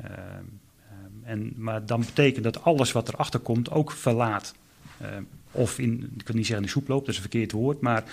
Um, 0.03 0.09
um, 0.09 1.21
en, 1.23 1.53
maar 1.55 1.85
dan 1.85 1.99
betekent 1.99 2.43
dat 2.43 2.63
alles 2.63 2.91
wat 2.91 3.07
erachter 3.07 3.39
komt 3.39 3.71
ook 3.71 3.91
verlaat. 3.91 4.53
Of 5.53 5.79
in, 5.79 6.11
ik 6.17 6.27
wil 6.27 6.35
niet 6.35 6.45
zeggen 6.45 6.55
in 6.55 6.71
de 6.71 6.79
soep 6.79 6.87
loopt, 6.87 7.05
dat 7.05 7.09
is 7.09 7.15
een 7.15 7.29
verkeerd 7.29 7.51
woord. 7.51 7.81
Maar 7.81 8.03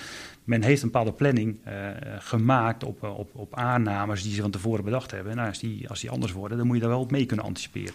men 0.44 0.62
heeft 0.62 0.82
een 0.82 0.90
bepaalde 0.90 1.12
planning 1.12 1.56
uh, 1.68 1.72
gemaakt 2.18 2.84
op, 2.84 3.02
op, 3.02 3.30
op 3.32 3.56
aannames 3.56 4.22
die 4.22 4.34
ze 4.34 4.40
van 4.40 4.50
tevoren 4.50 4.84
bedacht 4.84 5.10
hebben. 5.10 5.36
Nou, 5.36 5.48
als, 5.48 5.58
die, 5.58 5.88
als 5.88 6.00
die 6.00 6.10
anders 6.10 6.32
worden, 6.32 6.58
dan 6.58 6.66
moet 6.66 6.76
je 6.76 6.82
daar 6.82 6.90
wel 6.90 7.00
op 7.00 7.10
mee 7.10 7.26
kunnen 7.26 7.46
anticiperen. 7.46 7.94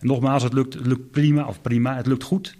En 0.00 0.06
nogmaals, 0.06 0.42
het 0.42 0.52
lukt, 0.52 0.86
lukt 0.86 1.10
prima, 1.10 1.46
of 1.46 1.62
prima, 1.62 1.96
het 1.96 2.06
lukt 2.06 2.22
goed. 2.22 2.56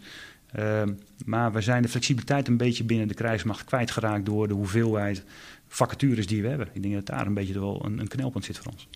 Uh, 0.58 0.82
maar 1.24 1.52
we 1.52 1.60
zijn 1.60 1.82
de 1.82 1.88
flexibiliteit 1.88 2.48
een 2.48 2.56
beetje 2.56 2.84
binnen 2.84 3.08
de 3.08 3.14
krijgsmacht 3.14 3.64
kwijtgeraakt 3.64 4.26
door 4.26 4.48
de 4.48 4.54
hoeveelheid 4.54 5.24
vacatures 5.68 6.26
die 6.26 6.42
we 6.42 6.48
hebben. 6.48 6.68
Ik 6.72 6.82
denk 6.82 6.94
dat 6.94 7.06
daar 7.06 7.26
een 7.26 7.34
beetje 7.34 7.60
wel 7.60 7.84
een, 7.84 7.98
een 7.98 8.08
knelpunt 8.08 8.44
zit 8.44 8.58
voor 8.58 8.72
ons. 8.72 8.88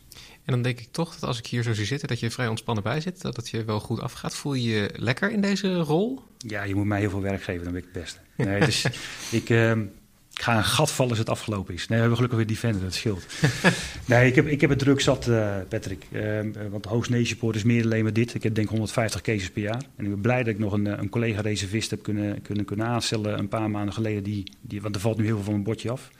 En 0.48 0.54
dan 0.54 0.62
denk 0.62 0.80
ik 0.80 0.88
toch 0.90 1.14
dat 1.14 1.28
als 1.28 1.38
ik 1.38 1.46
hier 1.46 1.62
zo 1.62 1.74
zie 1.74 1.84
zitten, 1.84 2.08
dat 2.08 2.20
je 2.20 2.30
vrij 2.30 2.48
ontspannen 2.48 2.84
bij 2.84 3.00
zit. 3.00 3.20
Dat 3.20 3.37
het 3.37 3.48
je 3.48 3.64
wel 3.64 3.80
goed 3.80 4.00
afgaat. 4.00 4.34
Voel 4.34 4.54
je 4.54 4.70
je 4.70 4.90
lekker 4.96 5.30
in 5.30 5.40
deze 5.40 5.74
rol? 5.74 6.22
Ja, 6.38 6.62
je 6.62 6.74
moet 6.74 6.87
mij 6.87 7.00
heel 7.00 7.11
veel 7.11 7.20
werk 7.20 7.42
geven, 7.42 7.64
dan 7.64 7.72
ben 7.72 7.82
ik 7.82 7.88
het 7.92 8.02
beste. 8.02 8.18
Nee, 8.37 8.61
dus 8.61 8.84
ik, 9.30 9.48
uh, 9.48 9.70
ik 9.70 10.42
ga 10.42 10.56
een 10.56 10.64
gat 10.64 10.90
vallen 10.90 11.11
als 11.11 11.18
het 11.18 11.28
afgelopen 11.28 11.74
is. 11.74 11.80
Nee, 11.80 11.88
we 11.88 11.94
hebben 11.94 12.14
gelukkig 12.14 12.38
weer 12.38 12.46
Defender, 12.46 12.82
dat 12.82 12.94
scheelt. 12.94 13.26
nee, 14.06 14.26
ik 14.26 14.34
heb, 14.34 14.46
ik 14.46 14.61
heb 14.61 14.70
het 14.70 14.78
druk 14.78 15.00
zat, 15.00 15.26
uh, 15.26 15.56
Patrick. 15.68 16.04
Uh, 16.11 16.40
want 16.70 16.84
Host 16.84 17.11
Nation 17.11 17.54
is 17.54 17.64
meer 17.64 17.84
alleen 17.84 18.02
maar 18.02 18.12
dit. 18.12 18.34
Ik 18.34 18.42
heb 18.42 18.54
denk 18.54 18.68
150 18.68 19.20
cases 19.20 19.50
per 19.50 19.62
jaar. 19.62 19.82
En 19.96 20.04
ik 20.04 20.11
ben 20.11 20.20
blij 20.20 20.38
dat 20.38 20.54
ik 20.54 20.58
nog 20.58 20.72
een, 20.72 20.87
een 20.87 21.08
collega-reservist 21.08 21.90
heb 21.90 22.02
kunnen, 22.02 22.42
kunnen, 22.42 22.64
kunnen 22.64 22.87
aanstellen 22.87 23.38
een 23.38 23.48
paar 23.48 23.70
maanden 23.70 23.94
geleden. 23.94 24.22
Die, 24.22 24.52
die, 24.61 24.82
want 24.82 24.94
er 24.94 25.00
valt 25.00 25.18
nu 25.18 25.24
heel 25.24 25.34
veel 25.34 25.44
van 25.44 25.54
een 25.54 25.62
bordje 25.62 25.90
af. 25.90 26.11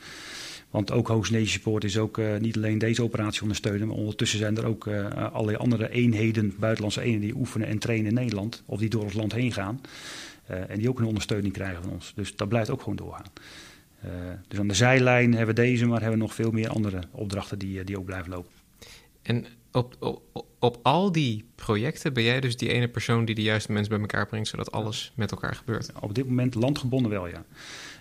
Want 0.71 0.91
ook 0.91 1.09
Nation 1.09 1.47
Support 1.47 1.85
is 1.85 1.99
ook 1.99 2.19
uh, 2.19 2.37
niet 2.37 2.57
alleen 2.57 2.79
deze 2.79 3.03
operatie 3.03 3.43
ondersteunen. 3.43 3.89
Maar 3.89 3.97
ondertussen 3.97 4.39
zijn 4.39 4.57
er 4.57 4.67
ook 4.67 4.87
uh, 4.87 5.33
allerlei 5.33 5.57
andere 5.57 5.91
eenheden, 5.91 6.55
buitenlandse 6.59 7.01
eenheden, 7.01 7.27
die 7.27 7.37
oefenen 7.37 7.69
en 7.69 7.79
trainen 7.79 8.07
in 8.07 8.15
Nederland. 8.15 8.63
Of 8.67 8.79
die 8.79 8.89
door 8.89 9.03
ons 9.03 9.13
land 9.13 9.33
heen 9.33 9.53
gaan. 9.53 9.81
Uh, 10.51 10.71
en 10.71 10.79
die 10.79 10.89
ook 10.89 10.99
een 10.99 11.07
ondersteuning 11.07 11.53
krijgen 11.53 11.83
van 11.83 11.93
ons. 11.93 12.13
Dus 12.15 12.37
dat 12.37 12.49
blijft 12.49 12.71
ook 12.71 12.81
gewoon 12.81 12.97
doorgaan. 12.97 13.27
Dus 14.49 14.59
aan 14.59 14.69
de 14.69 14.75
zijlijn 14.75 15.35
hebben 15.35 15.55
we 15.55 15.63
deze, 15.63 15.87
maar 15.87 16.01
hebben 16.01 16.19
we 16.19 16.25
nog 16.25 16.35
veel 16.35 16.51
meer 16.51 16.69
andere 16.69 17.01
opdrachten 17.11 17.59
die, 17.59 17.85
die 17.85 17.99
ook 17.99 18.05
blijven 18.05 18.31
lopen. 18.31 18.51
En 19.23 19.47
op, 19.73 19.97
op, 20.01 20.45
op 20.59 20.79
al 20.83 21.13
die 21.13 21.45
projecten 21.55 22.13
ben 22.13 22.23
jij 22.23 22.41
dus 22.41 22.57
die 22.57 22.69
ene 22.69 22.89
persoon 22.89 23.25
die 23.25 23.35
de 23.35 23.43
juiste 23.43 23.73
mensen 23.73 23.91
bij 23.91 24.01
elkaar 24.01 24.27
brengt, 24.27 24.49
zodat 24.49 24.73
alles 24.73 25.13
met 25.15 25.31
elkaar 25.31 25.55
gebeurt? 25.55 25.91
Op 26.01 26.15
dit 26.15 26.27
moment 26.27 26.55
landgebonden 26.55 27.11
wel, 27.11 27.27
ja. 27.27 27.45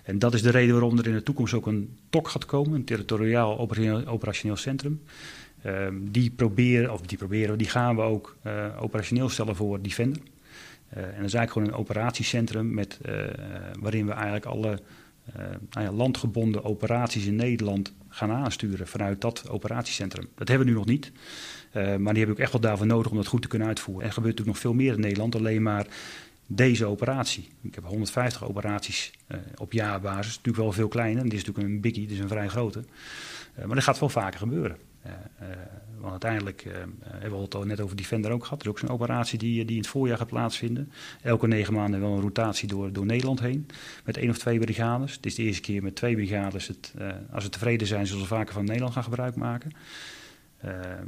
En 0.04 0.20
dat 0.20 0.34
is 0.34 0.42
de 0.42 0.50
reden 0.50 0.74
waarom 0.74 0.98
er 0.98 1.08
in 1.08 1.14
de 1.14 1.24
toekomst 1.24 1.54
ook 1.54 1.68
een 1.68 1.98
TOC 2.10 2.28
gaat 2.28 2.46
komen, 2.46 2.74
een 2.74 2.86
territoriaal 2.86 3.60
operationeel 4.06 4.56
centrum. 4.56 5.02
Uh, 5.66 5.88
die 6.02 6.30
proberen, 6.30 6.94
of 6.94 7.02
die 7.02 7.18
proberen, 7.18 7.58
die 7.58 7.70
gaan 7.70 7.96
we 7.96 8.02
ook 8.02 8.36
uh, 8.46 8.66
operationeel 8.80 9.30
stellen 9.30 9.56
voor 9.56 9.82
Defender. 9.82 10.22
Uh, 10.22 11.04
en 11.04 11.16
dat 11.16 11.26
is 11.26 11.34
eigenlijk 11.34 11.52
gewoon 11.52 11.68
een 11.68 11.74
operatiecentrum 11.74 12.74
met, 12.74 13.00
waarin 13.80 14.06
we 14.06 14.12
eigenlijk 14.12 14.46
alle 14.46 14.80
nou 15.70 15.86
ja, 15.86 15.92
landgebonden 15.92 16.64
operaties 16.64 17.26
in 17.26 17.36
Nederland 17.36 17.94
gaan 18.10 18.32
aansturen 18.32 18.88
vanuit 18.88 19.22
dat 19.22 19.50
operatiecentrum. 19.50 20.28
Dat 20.36 20.48
hebben 20.48 20.68
we 20.68 20.74
nu 20.74 20.78
nog 20.78 20.88
niet. 20.88 21.12
maar 21.74 22.14
die 22.14 22.18
hebben 22.18 22.30
ook 22.30 22.40
echt 22.40 22.52
wel 22.52 22.62
daarvoor 22.62 22.88
nodig 22.88 23.12
om 23.12 23.18
dat 23.18 23.28
goed 23.28 23.42
te 23.42 23.48
kunnen 23.48 23.68
uitvoeren. 23.68 24.06
Er 24.06 24.14
gebeurt 24.14 24.38
natuurlijk 24.38 24.64
nog 24.64 24.74
veel 24.74 24.84
meer 24.84 24.94
in 24.94 25.00
Nederland, 25.00 25.36
alleen 25.36 25.62
maar 25.62 25.88
deze 26.48 26.86
operatie. 26.86 27.50
Ik 27.62 27.76
heb 27.76 27.84
150 27.84 28.44
operaties 28.44 29.12
uh, 29.28 29.38
op 29.56 29.72
jaarbasis. 29.72 30.36
Natuurlijk 30.36 30.64
wel 30.64 30.72
veel 30.72 30.88
kleiner. 30.88 31.24
Dit 31.24 31.34
is 31.34 31.44
natuurlijk 31.46 31.68
een 31.68 31.82
biggie, 31.82 32.08
dus 32.08 32.20
een 32.20 32.28
vrij 32.28 32.48
grote. 32.48 32.84
Maar 33.56 33.76
dat 33.76 33.84
gaat 33.84 34.00
wel 34.00 34.10
vaker 34.10 34.40
gebeuren. 34.40 34.78
Uh, 35.08 35.48
want 35.98 36.12
uiteindelijk 36.12 36.68
hebben 37.10 37.38
we 37.38 37.44
het 37.46 37.56
al 37.56 37.64
net 37.64 37.80
over 37.80 37.96
Defender 37.96 38.32
ook 38.32 38.44
gehad. 38.44 38.60
Er 38.60 38.66
is 38.66 38.72
ook 38.72 38.80
zo'n 38.80 38.90
operatie 38.90 39.40
die, 39.40 39.66
die 39.66 39.76
in 39.76 39.82
het 39.82 39.92
voorjaar 39.92 40.18
gaat 40.18 40.28
plaatsvinden. 40.28 40.92
Elke 41.22 41.48
negen 41.48 41.74
maanden 41.74 42.00
wel 42.00 42.12
een 42.12 42.22
rotatie 42.22 42.68
door, 42.68 42.92
door 42.92 43.06
Nederland 43.06 43.40
heen. 43.40 43.68
Met 44.06 44.18
één 44.18 44.30
of 44.30 44.38
twee 44.38 44.60
brigades. 44.60 45.16
Het 45.16 45.26
is 45.26 45.36
de 45.36 45.44
eerste 45.44 45.62
keer 45.62 45.84
met 45.84 45.96
twee 45.96 46.16
brigades. 46.16 46.68
Het, 46.68 46.94
als 47.32 47.44
ze 47.44 47.50
tevreden 47.50 47.88
zijn, 47.88 48.08
zullen 48.08 48.22
ze 48.22 48.28
vaker 48.28 48.54
van 48.54 48.66
Nederland 48.66 48.94
gaan 48.94 49.04
gebruik 49.04 49.36
maken. 49.36 49.72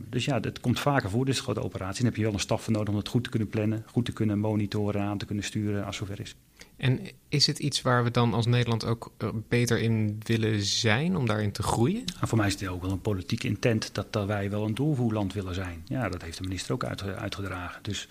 dus 0.09 0.25
ja, 0.25 0.39
het 0.39 0.59
komt 0.59 0.79
vaker 0.79 1.09
voor, 1.09 1.25
dit 1.25 1.33
is 1.33 1.39
een 1.39 1.45
grote 1.45 1.63
operatie. 1.63 1.97
Dan 1.97 2.05
heb 2.05 2.15
je 2.15 2.23
wel 2.23 2.33
een 2.33 2.39
staf 2.39 2.63
voor 2.63 2.73
nodig 2.73 2.89
om 2.89 2.95
het 2.95 3.07
goed 3.07 3.23
te 3.23 3.29
kunnen 3.29 3.49
plannen, 3.49 3.83
goed 3.85 4.05
te 4.05 4.13
kunnen 4.13 4.39
monitoren, 4.39 5.01
aan 5.01 5.17
te 5.17 5.25
kunnen 5.25 5.43
sturen 5.43 5.85
als 5.85 5.97
zover 5.97 6.19
is. 6.19 6.35
En 6.79 6.99
is 7.29 7.47
het 7.47 7.59
iets 7.59 7.81
waar 7.81 8.03
we 8.03 8.11
dan 8.11 8.33
als 8.33 8.45
Nederland 8.45 8.85
ook 8.85 9.11
eh, 9.17 9.29
beter 9.47 9.79
in 9.79 10.19
willen 10.23 10.61
zijn 10.61 11.15
om 11.15 11.25
daarin 11.25 11.51
te 11.51 11.63
groeien? 11.63 12.03
Nou, 12.05 12.27
voor 12.27 12.37
mij 12.37 12.47
is 12.47 12.59
het 12.59 12.67
ook 12.67 12.81
wel 12.81 12.91
een 12.91 13.01
politiek 13.01 13.43
intent 13.43 13.93
dat, 13.93 14.25
wij 14.25 14.49
wel 14.49 14.65
een 14.65 14.75
doorvoerland 14.75 15.33
willen 15.33 15.53
zijn. 15.53 15.81
Ja, 15.85 16.09
dat 16.09 16.21
heeft 16.21 16.37
de 16.37 16.43
minister 16.43 16.73
ook 16.73 16.83
uitgedragen. 17.17 17.83
Dus 17.83 18.07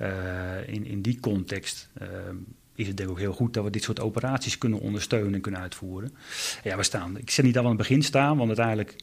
uh, 0.00 0.68
in, 0.68 0.86
in 0.86 1.02
die 1.02 1.20
context 1.20 1.88
uh, 2.02 2.08
is 2.74 2.86
het 2.86 2.96
denk 2.96 3.08
ik 3.08 3.14
ook 3.14 3.20
heel 3.20 3.32
goed 3.32 3.54
dat 3.54 3.64
we 3.64 3.70
dit 3.70 3.82
soort 3.82 4.00
operaties 4.00 4.58
kunnen 4.58 4.80
ondersteunen 4.80 5.34
en 5.34 5.40
kunnen 5.40 5.60
uitvoeren. 5.60 6.14
ja, 6.62 6.76
we 6.76 6.82
staan. 6.82 7.18
Ik 7.18 7.30
zeg 7.30 7.44
niet 7.44 7.54
dat 7.54 7.62
we 7.62 7.68
aan 7.68 7.76
het 7.76 7.88
begin 7.88 8.02
staan, 8.02 8.36
want 8.36 8.48
uiteindelijk 8.48 8.96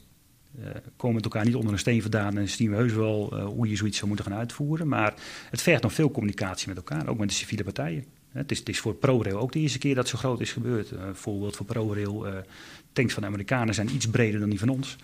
uh, 0.60 0.68
komen 0.96 1.16
met 1.16 1.26
elkaar 1.26 1.46
niet 1.46 1.56
onder 1.56 1.74
een 1.74 1.80
steen 1.80 2.02
vandaan 2.02 2.38
en 2.38 2.50
zien 2.50 2.70
we 2.70 2.76
heus 2.76 2.94
wel 2.94 3.44
hoe 3.44 3.70
je 3.70 3.76
zoiets 3.76 3.98
zou 3.98 4.08
moeten 4.08 4.26
gaan 4.26 4.40
uitvoeren. 4.40 4.88
Maar 4.88 5.14
het 5.50 5.62
vergt 5.62 5.84
nog 5.84 5.94
veel 5.94 6.12
communicatie 6.12 6.68
met 6.68 6.78
elkaar, 6.78 7.08
ook 7.08 7.18
met 7.18 7.30
de 7.30 7.36
civiele 7.36 7.64
partijen. 7.64 8.06
Het 8.32 8.70
is, 8.70 8.80
voor 8.80 8.96
ProRail 8.96 9.40
ook 9.40 9.52
de 9.52 9.60
eerste 9.60 9.78
keer 9.78 9.96
dat 9.96 10.08
zo 10.08 10.18
groot 10.18 10.40
is 10.40 10.52
gebeurd. 10.52 10.92
Uh, 10.92 11.00
voorbeeld 11.14 11.56
voor 11.56 11.66
ProRail, 11.66 12.26
tanks 12.94 13.14
van 13.14 13.22
de 13.22 13.28
Amerikanen 13.28 13.74
zijn 13.74 13.94
iets 13.96 14.10
breder 14.10 14.40
dan 14.40 14.50
die 14.50 14.60
van 14.60 14.70
ons. 14.70 14.96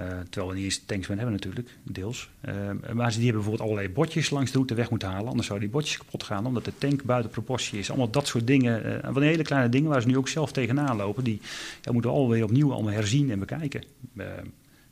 Uh, 0.00 0.06
terwijl 0.06 0.48
we 0.48 0.54
niet 0.54 0.64
eens 0.64 0.82
tanks 0.86 1.06
van 1.06 1.16
hebben 1.16 1.34
natuurlijk, 1.34 1.68
deels. 1.82 2.30
Maar 2.42 2.84
die 2.92 2.96
hebben 2.96 3.20
bijvoorbeeld 3.22 3.60
allerlei 3.60 3.88
botjes 3.88 4.30
langs 4.30 4.50
de 4.50 4.56
route 4.56 4.74
weg 4.74 4.90
moeten 4.90 5.08
halen. 5.08 5.28
Anders 5.28 5.46
zouden 5.46 5.68
die 5.68 5.78
botjes 5.78 5.96
kapot 5.96 6.22
gaan, 6.22 6.46
omdat 6.46 6.64
de 6.64 6.72
tank 6.78 7.04
buiten 7.04 7.30
proportie 7.30 7.78
is. 7.78 7.88
Allemaal 7.88 8.10
dat 8.10 8.26
soort 8.26 8.46
dingen. 8.46 9.00
Van 9.12 9.22
hele 9.22 9.42
kleine 9.42 9.68
dingen 9.68 9.90
waar 9.90 10.00
ze 10.00 10.06
nu 10.06 10.16
ook 10.16 10.28
zelf 10.28 10.52
tegenaan 10.52 10.96
lopen. 10.96 11.24
Die 11.24 11.40
ja, 11.82 11.92
moeten 11.92 12.10
we 12.10 12.16
alweer 12.16 12.44
opnieuw 12.44 12.72
allemaal 12.72 12.92
herzien 12.92 13.30
en 13.30 13.38
bekijken. 13.38 13.82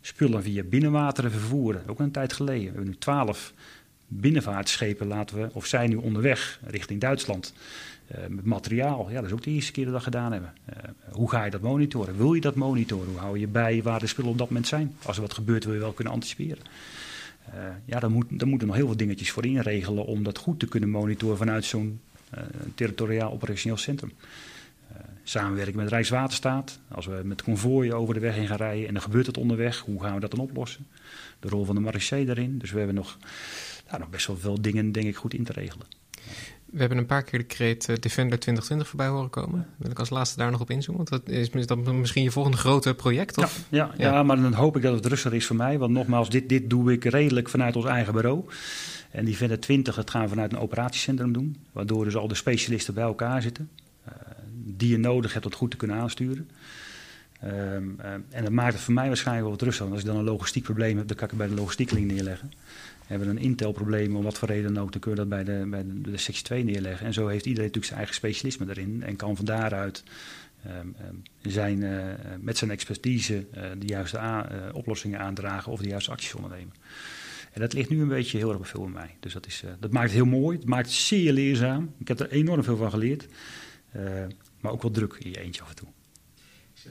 spullen 0.01 0.43
via 0.43 0.63
binnenwateren 0.63 1.31
vervoeren, 1.31 1.83
ook 1.87 1.99
een 1.99 2.11
tijd 2.11 2.33
geleden. 2.33 2.63
We 2.63 2.69
hebben 2.69 2.87
nu 2.87 2.97
twaalf 2.99 3.53
binnenvaartschepen 4.09 5.07
laten 5.07 5.37
we, 5.41 5.49
of 5.53 5.67
zijn 5.67 5.91
nu 5.91 5.97
onderweg 5.97 6.61
richting 6.67 7.01
Duitsland. 7.01 7.53
Uh, 8.13 8.27
met 8.29 8.45
materiaal, 8.45 9.09
ja, 9.11 9.15
dat 9.15 9.25
is 9.25 9.33
ook 9.33 9.43
de 9.43 9.51
eerste 9.51 9.73
keer 9.73 9.85
dat 9.85 9.93
we 9.93 9.99
dat 9.99 10.15
gedaan 10.15 10.33
hebben. 10.33 10.53
Uh, 10.69 10.77
hoe 11.13 11.31
ga 11.31 11.45
je 11.45 11.51
dat 11.51 11.61
monitoren? 11.61 12.17
Wil 12.17 12.35
je 12.35 12.41
dat 12.41 12.55
monitoren? 12.55 13.09
Hoe 13.09 13.19
hou 13.19 13.39
je 13.39 13.47
bij 13.47 13.83
waar 13.83 14.01
de 14.01 14.07
spullen 14.07 14.31
op 14.31 14.39
dat 14.39 14.49
moment 14.49 14.67
zijn? 14.67 14.97
Als 15.03 15.17
er 15.17 15.23
wat 15.23 15.35
gebeurt, 15.35 15.65
wil 15.65 15.75
je 15.75 15.81
wel 15.81 15.93
kunnen 15.93 16.13
anticiperen. 16.13 16.63
Uh, 17.49 17.61
ja, 17.85 18.01
dan, 18.01 18.13
moet, 18.13 18.27
dan 18.31 18.49
moeten 18.49 18.67
nog 18.67 18.77
heel 18.77 18.87
veel 18.87 18.97
dingetjes 18.97 19.31
voor 19.31 19.47
inregelen 19.47 20.05
om 20.05 20.23
dat 20.23 20.39
goed 20.39 20.59
te 20.59 20.67
kunnen 20.67 20.89
monitoren 20.91 21.37
vanuit 21.37 21.65
zo'n 21.65 22.01
territoriaal 22.75 23.33
operationeel 23.33 23.77
centrum. 23.77 24.13
samenwerken 25.23 25.77
met 25.77 25.89
Rijkswaterstaat. 25.89 26.79
Als 26.89 27.07
we 27.07 27.21
met 27.25 27.43
konvooien 27.43 27.97
over 27.97 28.15
de 28.15 28.21
weg 28.21 28.35
heen 28.35 28.47
gaan 28.47 28.57
rijden 28.57 28.89
en 28.89 28.95
er 28.95 29.01
gebeurt 29.01 29.27
het 29.27 29.39
onderweg, 29.39 29.79
hoe 29.79 30.03
gaan 30.03 30.15
we 30.15 30.21
dat 30.21 30.31
dan 30.31 30.41
oplossen? 30.41 30.87
De 31.41 31.49
rol 31.49 31.65
van 31.65 31.75
de 31.75 31.81
marechaussee 31.81 32.25
daarin. 32.25 32.59
Dus 32.59 32.71
we 32.71 32.79
hebben 32.79 32.97
nog, 32.97 33.19
nou, 33.97 34.11
nog 34.11 34.17
best 34.17 34.27
wel 34.27 34.37
veel 34.37 34.61
dingen, 34.61 34.93
denk 34.93 35.07
ik, 35.07 35.17
goed 35.17 35.35
in 35.35 35.45
te 35.45 35.53
regelen. 35.53 35.87
We 36.65 36.81
hebben 36.81 36.99
een 36.99 37.07
paar 37.07 37.23
keer 37.23 37.39
de 37.39 37.45
kreet 37.45 37.89
uh, 37.89 37.97
Defender 37.97 38.39
2020 38.39 38.89
voorbij 38.89 39.09
horen 39.09 39.31
komen. 39.31 39.67
Wil 39.77 39.91
ik 39.91 39.99
als 39.99 40.11
laatste 40.11 40.39
daar 40.39 40.51
nog 40.51 40.61
op 40.61 40.71
inzoomen? 40.71 41.05
Want 41.05 41.25
dat 41.25 41.35
is 41.35 41.67
dat 41.67 41.93
misschien 41.93 42.23
je 42.23 42.31
volgende 42.31 42.57
grote 42.57 42.95
project? 42.95 43.39
Of? 43.39 43.67
Ja, 43.69 43.91
ja, 43.97 44.13
ja. 44.13 44.23
maar 44.23 44.37
dan 44.37 44.53
hoop 44.53 44.77
ik 44.77 44.83
dat 44.83 44.95
het 44.95 45.07
rustiger 45.07 45.37
is 45.37 45.47
voor 45.47 45.57
mij. 45.57 45.79
Want 45.79 45.93
nogmaals, 45.93 46.31
dit, 46.31 46.49
dit 46.49 46.71
doe 46.71 46.93
ik 46.93 47.05
redelijk 47.05 47.49
vanuit 47.49 47.77
ons 47.77 47.85
eigen 47.85 48.13
bureau. 48.13 48.45
En 49.11 49.25
die 49.25 49.33
Defender 49.33 49.61
20, 49.61 49.95
dat 49.95 50.11
gaan 50.11 50.23
we 50.23 50.29
vanuit 50.29 50.53
een 50.53 50.59
operatiecentrum 50.59 51.33
doen. 51.33 51.57
Waardoor 51.73 52.05
dus 52.05 52.17
al 52.17 52.29
de 52.29 52.35
specialisten 52.35 52.95
bij 52.95 53.05
elkaar 53.05 53.43
zitten. 53.43 53.71
Uh, 54.09 54.15
die 54.53 54.91
je 54.91 54.99
nodig 54.99 55.33
hebt 55.33 55.45
om 55.45 55.51
het 55.51 55.61
goed 55.61 55.71
te 55.71 55.77
kunnen 55.77 55.97
aansturen. 55.97 56.49
Um, 57.45 58.01
en 58.31 58.43
dat 58.43 58.53
maakt 58.53 58.73
het 58.73 58.83
voor 58.83 58.95
mij 58.95 59.07
waarschijnlijk 59.07 59.47
wel 59.47 59.57
wat 59.57 59.67
rustiger. 59.67 59.93
Als 59.93 60.01
ik 60.01 60.07
dan 60.07 60.17
een 60.17 60.25
logistiek 60.25 60.63
probleem 60.63 60.97
heb, 60.97 61.09
dan 61.09 61.17
kan 61.17 61.25
ik 61.25 61.31
het 61.31 61.39
bij 61.39 61.49
de 61.49 61.55
logistiekeling 61.55 62.11
neerleggen. 62.11 62.53
Hebben 63.07 63.29
we 63.29 63.35
een 63.35 63.43
Intel-probleem, 63.43 64.17
om 64.17 64.23
wat 64.23 64.39
voor 64.39 64.49
reden 64.49 64.75
dan 64.75 64.83
ook, 64.83 64.93
dan 64.93 65.01
kun 65.01 65.11
je 65.11 65.17
dat 65.17 65.29
bij 65.29 65.45
de, 65.45 65.67
bij 65.67 65.85
de, 65.87 66.17
sectie 66.17 66.45
2 66.45 66.65
neerleggen. 66.65 67.07
En 67.07 67.13
zo 67.13 67.27
heeft 67.27 67.47
iedereen 67.47 67.67
natuurlijk 67.67 67.87
zijn 67.87 67.99
eigen 67.99 68.15
specialisme 68.15 68.67
erin 68.69 69.03
en 69.03 69.17
kan 69.17 69.37
van 69.37 69.45
daaruit 69.45 70.03
um, 70.67 71.23
zijn, 71.43 71.81
uh, 71.81 72.05
met 72.41 72.59
zijn 72.59 72.71
expertise 72.71 73.35
uh, 73.35 73.63
de 73.79 73.87
juiste 73.87 74.17
uh, 74.19 74.43
oplossingen 74.73 75.21
aandragen 75.21 75.73
of 75.73 75.81
de 75.81 75.89
juiste 75.89 76.11
acties 76.11 76.35
ondernemen. 76.35 76.75
En 77.53 77.61
dat 77.61 77.73
ligt 77.73 77.91
nu 77.91 78.01
een 78.01 78.09
beetje 78.09 78.39
heel 78.39 78.53
erg 78.53 78.69
veel 78.69 78.83
bij 78.83 78.93
mij. 78.93 79.17
Dus 79.21 79.33
dat, 79.33 79.47
is, 79.47 79.65
dat 79.81 79.93
maakt 79.93 80.07
het 80.07 80.15
heel 80.15 80.25
mooi, 80.25 80.57
het 80.57 80.67
maakt 80.67 80.87
het 80.87 80.95
zeer 80.95 81.33
leerzaam. 81.33 81.95
Ik 81.99 82.09
heb 82.09 82.21
er 82.21 82.31
enorm 82.31 82.65
veel 82.65 82.77
van 82.77 82.91
geleerd, 82.91 83.29
maar 84.61 84.73
ook 84.73 84.83
wel 84.83 84.91
druk 84.91 85.17
in 85.19 85.31
je 85.31 85.41
eentje 85.41 85.63
af 85.63 85.69
en 85.69 85.75
toe. 85.75 85.89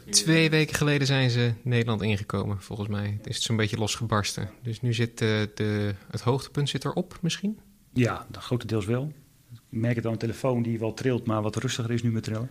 Twee 0.10 0.50
weken 0.50 0.76
geleden 0.76 1.08
zijn 1.08 1.30
ze 1.30 1.54
Nederland 1.62 2.02
ingekomen, 2.02 2.62
volgens 2.62 2.90
mij. 2.90 3.16
Het 3.18 3.28
is 3.28 3.44
zo'n 3.44 3.56
beetje 3.56 3.78
losgebarsten. 3.78 4.50
Dus 4.62 4.82
nu 4.82 4.94
zit 4.94 5.18
de, 5.18 5.52
de, 5.56 5.94
het 6.10 6.22
hoogtepunt 6.22 6.70
zit 6.70 6.86
erop 6.86 7.18
misschien? 7.22 7.60
Ja, 7.94 8.28
grotendeels 8.32 8.86
wel. 8.86 9.12
Ik 9.54 9.60
merk 9.70 9.96
het 9.96 10.06
aan 10.06 10.12
de 10.12 10.18
telefoon 10.18 10.64
die 10.64 10.80
wel 10.80 10.94
trilt, 10.94 11.26
maar 11.26 11.42
wat 11.42 11.56
rustiger 11.56 11.92
is 11.92 12.04
nu 12.04 12.12
met 12.12 12.24
trillen. 12.24 12.50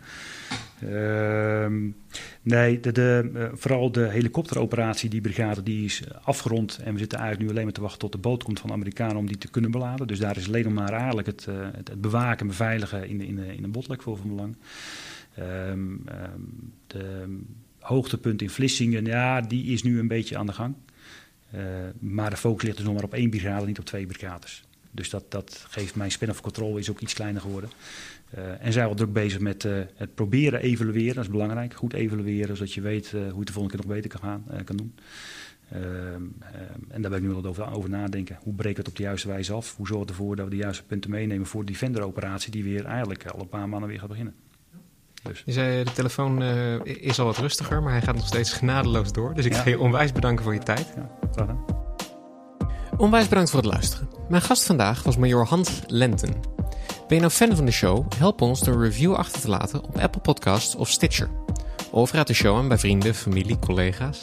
Uh, 0.85 1.91
nee, 2.43 2.81
de, 2.81 2.93
de, 2.93 3.31
uh, 3.35 3.49
vooral 3.55 3.93
de 3.93 4.09
helikopteroperatie, 4.09 5.11
die 5.11 5.21
brigade, 5.21 5.63
die 5.63 5.85
is 5.85 6.03
afgerond. 6.23 6.79
En 6.85 6.93
we 6.93 6.99
zitten 6.99 7.19
eigenlijk 7.19 7.49
nu 7.49 7.55
alleen 7.55 7.67
maar 7.67 7.75
te 7.75 7.81
wachten 7.81 8.01
tot 8.01 8.13
de 8.13 8.19
boot 8.19 8.43
komt 8.43 8.61
van 8.61 8.69
de 8.69 8.75
Amerikanen 8.75 9.17
om 9.17 9.27
die 9.27 9.39
te 9.39 9.51
kunnen 9.51 9.71
beladen. 9.71 10.07
Dus 10.07 10.19
daar 10.19 10.37
is 10.37 10.47
alleen 10.47 10.73
maar 10.73 10.93
eigenlijk 10.93 11.27
het, 11.27 11.47
uh, 11.49 11.55
het, 11.73 11.89
het, 11.89 12.01
bewaken 12.01 12.41
en 12.41 12.47
beveiligen 12.47 13.09
in 13.09 13.19
de, 13.19 13.27
in 13.27 13.37
de, 13.37 13.55
in 13.55 13.63
de 13.63 13.69
botlek 13.69 14.03
voor 14.03 14.17
van 14.17 14.29
belang. 14.29 14.57
Um, 15.39 16.05
de 16.87 17.39
hoogtepunt 17.79 18.43
in 18.43 18.51
Vlissingen, 18.51 19.05
ja, 19.05 19.41
die 19.41 19.73
is 19.73 19.83
nu 19.83 19.99
een 19.99 20.09
beetje 20.09 20.37
aan 20.37 20.47
de 20.47 20.53
gang. 20.53 20.75
Uh, 21.55 21.61
maar 21.99 22.31
de 22.31 22.37
focus 22.37 22.63
ligt 22.63 22.77
dus 22.77 22.87
nog 22.87 22.95
maar 22.95 23.05
op 23.05 23.15
één 23.15 23.31
brigade, 23.31 23.67
niet 23.67 23.79
op 23.79 23.85
twee 23.85 24.07
brigades. 24.07 24.65
Dus 24.91 25.11
dat, 25.11 25.31
dat 25.31 25.67
geeft 25.69 25.95
mijn 25.95 26.11
span 26.11 26.31
of 26.31 26.41
control 26.41 26.77
is 26.77 26.91
ook 26.91 27.01
iets 27.01 27.15
kleiner 27.15 27.41
geworden. 27.41 27.71
Uh, 28.39 28.65
en 28.65 28.73
zijn 28.73 28.87
wel 28.87 28.95
druk 28.95 29.13
bezig 29.13 29.41
met 29.41 29.65
uh, 29.65 29.81
het 29.95 30.15
proberen 30.15 30.61
evalueren. 30.61 31.15
Dat 31.15 31.25
is 31.25 31.31
belangrijk. 31.31 31.75
Goed 31.75 31.93
evalueren, 31.93 32.57
zodat 32.57 32.73
je 32.73 32.81
weet 32.81 33.11
hoe 33.11 33.21
je 33.21 33.27
het 33.27 33.47
de 33.47 33.53
volgende 33.53 33.77
keer 33.77 33.87
nog 33.87 33.97
beter 33.97 34.11
kan, 34.11 34.21
gaan, 34.21 34.65
kan 34.65 34.77
doen. 34.77 34.95
Ehm, 35.73 36.23
en 36.89 37.03
daar 37.03 37.11
ben 37.11 37.23
ik 37.23 37.29
nu 37.29 37.35
al 37.35 37.45
over, 37.45 37.73
over 37.73 37.91
nadenken. 37.91 38.39
Hoe 38.43 38.55
breken 38.55 38.77
we 38.77 38.81
het 38.81 38.91
op 38.91 38.97
de 38.97 39.03
juiste 39.03 39.29
wijze 39.29 39.53
af? 39.53 39.77
Hoe 39.77 39.87
zorgen 39.87 40.07
we 40.07 40.13
ervoor 40.13 40.37
dat 40.37 40.45
we 40.45 40.51
de 40.51 40.57
juiste 40.57 40.85
punten 40.85 41.11
meenemen 41.11 41.47
voor 41.47 41.65
die 41.65 41.73
Defender-operatie... 41.73 42.51
die 42.51 42.65
weer 42.65 42.85
eigenlijk 42.85 43.27
al 43.27 43.41
een 43.41 43.49
paar 43.49 43.69
maanden 43.69 43.89
weer 43.89 43.99
gaat 43.99 44.09
beginnen. 44.09 44.35
Dus. 45.23 45.43
Je 45.45 45.53
zei, 45.53 45.85
de 45.85 45.93
telefoon 45.93 46.43
uh, 46.43 46.75
is 46.85 47.19
al 47.19 47.27
wat 47.27 47.39
rustiger, 47.39 47.83
maar 47.83 47.93
hij 47.93 48.03
gaat 48.03 48.15
nog 48.15 48.27
steeds 48.27 48.53
genadeloos 48.53 49.13
door. 49.13 49.35
Dus 49.35 49.45
ik 49.45 49.53
ja. 49.53 49.59
ga 49.59 49.69
je 49.69 49.79
onwijs 49.79 50.13
bedanken 50.13 50.45
voor 50.45 50.55
je 50.55 50.61
tijd. 50.61 50.93
Ja, 51.37 51.57
Onwijs 52.97 53.29
bedankt 53.29 53.51
voor 53.51 53.61
het 53.61 53.73
luisteren. 53.73 54.09
Mijn 54.29 54.43
gast 54.43 54.65
vandaag 54.65 55.03
was 55.03 55.17
major 55.17 55.47
Hans 55.47 55.81
Lenten. 55.87 56.31
Ben 57.07 57.17
je 57.17 57.21
nou 57.21 57.31
fan 57.31 57.57
van 57.57 57.65
de 57.65 57.73
show? 57.73 58.13
Help 58.17 58.41
ons 58.41 58.61
door 58.61 58.75
een 58.75 58.83
review 58.83 59.15
achter 59.15 59.41
te 59.41 59.49
laten 59.49 59.83
op 59.85 59.99
Apple 59.99 60.21
Podcasts 60.21 60.75
of 60.75 60.89
Stitcher. 60.89 61.29
Of 61.91 62.13
raad 62.13 62.27
de 62.27 62.35
show 62.35 62.57
aan 62.57 62.69
bij 62.69 62.79
vrienden, 62.79 63.15
familie, 63.15 63.59
collega's. 63.59 64.21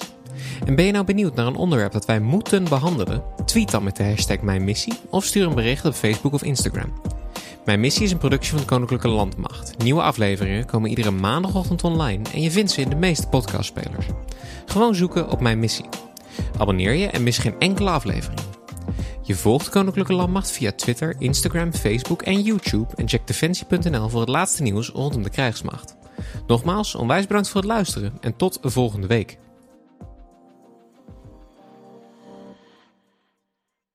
En 0.65 0.75
ben 0.75 0.85
je 0.85 0.91
nou 0.91 1.05
benieuwd 1.05 1.35
naar 1.35 1.47
een 1.47 1.55
onderwerp 1.55 1.91
dat 1.91 2.05
wij 2.05 2.19
moeten 2.19 2.63
behandelen? 2.63 3.23
Tweet 3.45 3.71
dan 3.71 3.83
met 3.83 3.95
de 3.95 4.03
hashtag 4.03 4.41
Mijn 4.41 4.63
Missie 4.63 4.99
of 5.09 5.25
stuur 5.25 5.47
een 5.47 5.55
bericht 5.55 5.85
op 5.85 5.93
Facebook 5.93 6.33
of 6.33 6.43
Instagram. 6.43 6.93
Mijn 7.69 7.81
missie 7.81 8.03
is 8.03 8.11
een 8.11 8.17
productie 8.17 8.51
van 8.51 8.59
de 8.59 8.65
Koninklijke 8.65 9.07
Landmacht. 9.07 9.77
Nieuwe 9.77 10.01
afleveringen 10.01 10.65
komen 10.65 10.89
iedere 10.89 11.11
maandagochtend 11.11 11.83
online 11.83 12.29
en 12.33 12.41
je 12.41 12.51
vindt 12.51 12.71
ze 12.71 12.81
in 12.81 12.89
de 12.89 12.95
meeste 12.95 13.27
podcastspelers. 13.27 14.05
Gewoon 14.65 14.95
zoeken 14.95 15.29
op 15.29 15.39
Mijn 15.39 15.59
Missie. 15.59 15.85
Abonneer 16.57 16.93
je 16.93 17.07
en 17.07 17.23
mis 17.23 17.37
geen 17.37 17.59
enkele 17.59 17.89
aflevering. 17.89 18.39
Je 19.21 19.35
volgt 19.35 19.69
Koninklijke 19.69 20.13
Landmacht 20.13 20.51
via 20.51 20.71
Twitter, 20.71 21.15
Instagram, 21.19 21.73
Facebook 21.73 22.21
en 22.21 22.41
YouTube 22.41 22.95
en 22.95 23.07
check 23.09 23.27
defensie.nl 23.27 24.09
voor 24.09 24.19
het 24.19 24.29
laatste 24.29 24.63
nieuws 24.63 24.89
rondom 24.89 25.23
de 25.23 25.29
krijgsmacht. 25.29 25.95
Nogmaals, 26.47 26.95
onwijs 26.95 27.27
bedankt 27.27 27.49
voor 27.49 27.61
het 27.61 27.69
luisteren 27.69 28.13
en 28.21 28.35
tot 28.35 28.59
volgende 28.61 29.07
week. 29.07 29.37